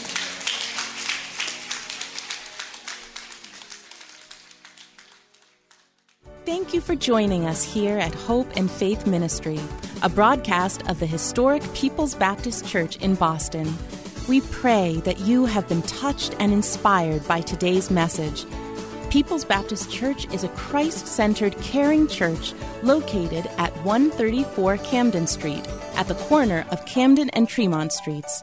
Thank 6.51 6.75
you 6.75 6.81
for 6.81 6.97
joining 6.97 7.47
us 7.47 7.63
here 7.63 7.97
at 7.97 8.13
Hope 8.13 8.57
and 8.57 8.69
Faith 8.69 9.07
Ministry, 9.07 9.61
a 10.03 10.09
broadcast 10.09 10.85
of 10.91 10.99
the 10.99 11.07
historic 11.07 11.63
People's 11.75 12.17
Baptist 12.17 12.67
Church 12.67 12.97
in 12.97 13.15
Boston. 13.15 13.73
We 14.29 14.41
pray 14.41 14.97
that 15.05 15.21
you 15.21 15.47
have 15.47 15.69
been 15.69 15.83
touched 15.83 16.35
and 16.41 16.53
inspired 16.53 17.27
by 17.29 17.41
today's 17.41 17.89
message. 17.89 18.47
People's 19.11 19.45
Baptist 19.45 19.93
Church 19.93 20.27
is 20.35 20.43
a 20.43 20.49
Christ 20.49 21.07
centered, 21.07 21.57
caring 21.59 22.09
church 22.09 22.53
located 22.83 23.49
at 23.57 23.73
134 23.85 24.79
Camden 24.79 25.29
Street, 25.29 25.65
at 25.95 26.09
the 26.09 26.17
corner 26.17 26.67
of 26.73 26.85
Camden 26.85 27.31
and 27.31 27.49
Tremont 27.49 27.93
Streets. 27.93 28.43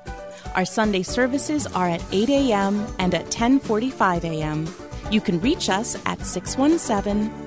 Our 0.55 0.63
Sunday 0.63 1.03
services 1.03 1.67
are 1.67 1.89
at 1.89 2.05
8 2.13 2.29
a.m. 2.29 2.87
and 2.99 3.13
at 3.13 3.25
10:45 3.25 4.23
a.m. 4.23 4.65
You 5.11 5.19
can 5.19 5.41
reach 5.41 5.69
us 5.69 5.97
at 6.05 6.25
617 6.25 7.46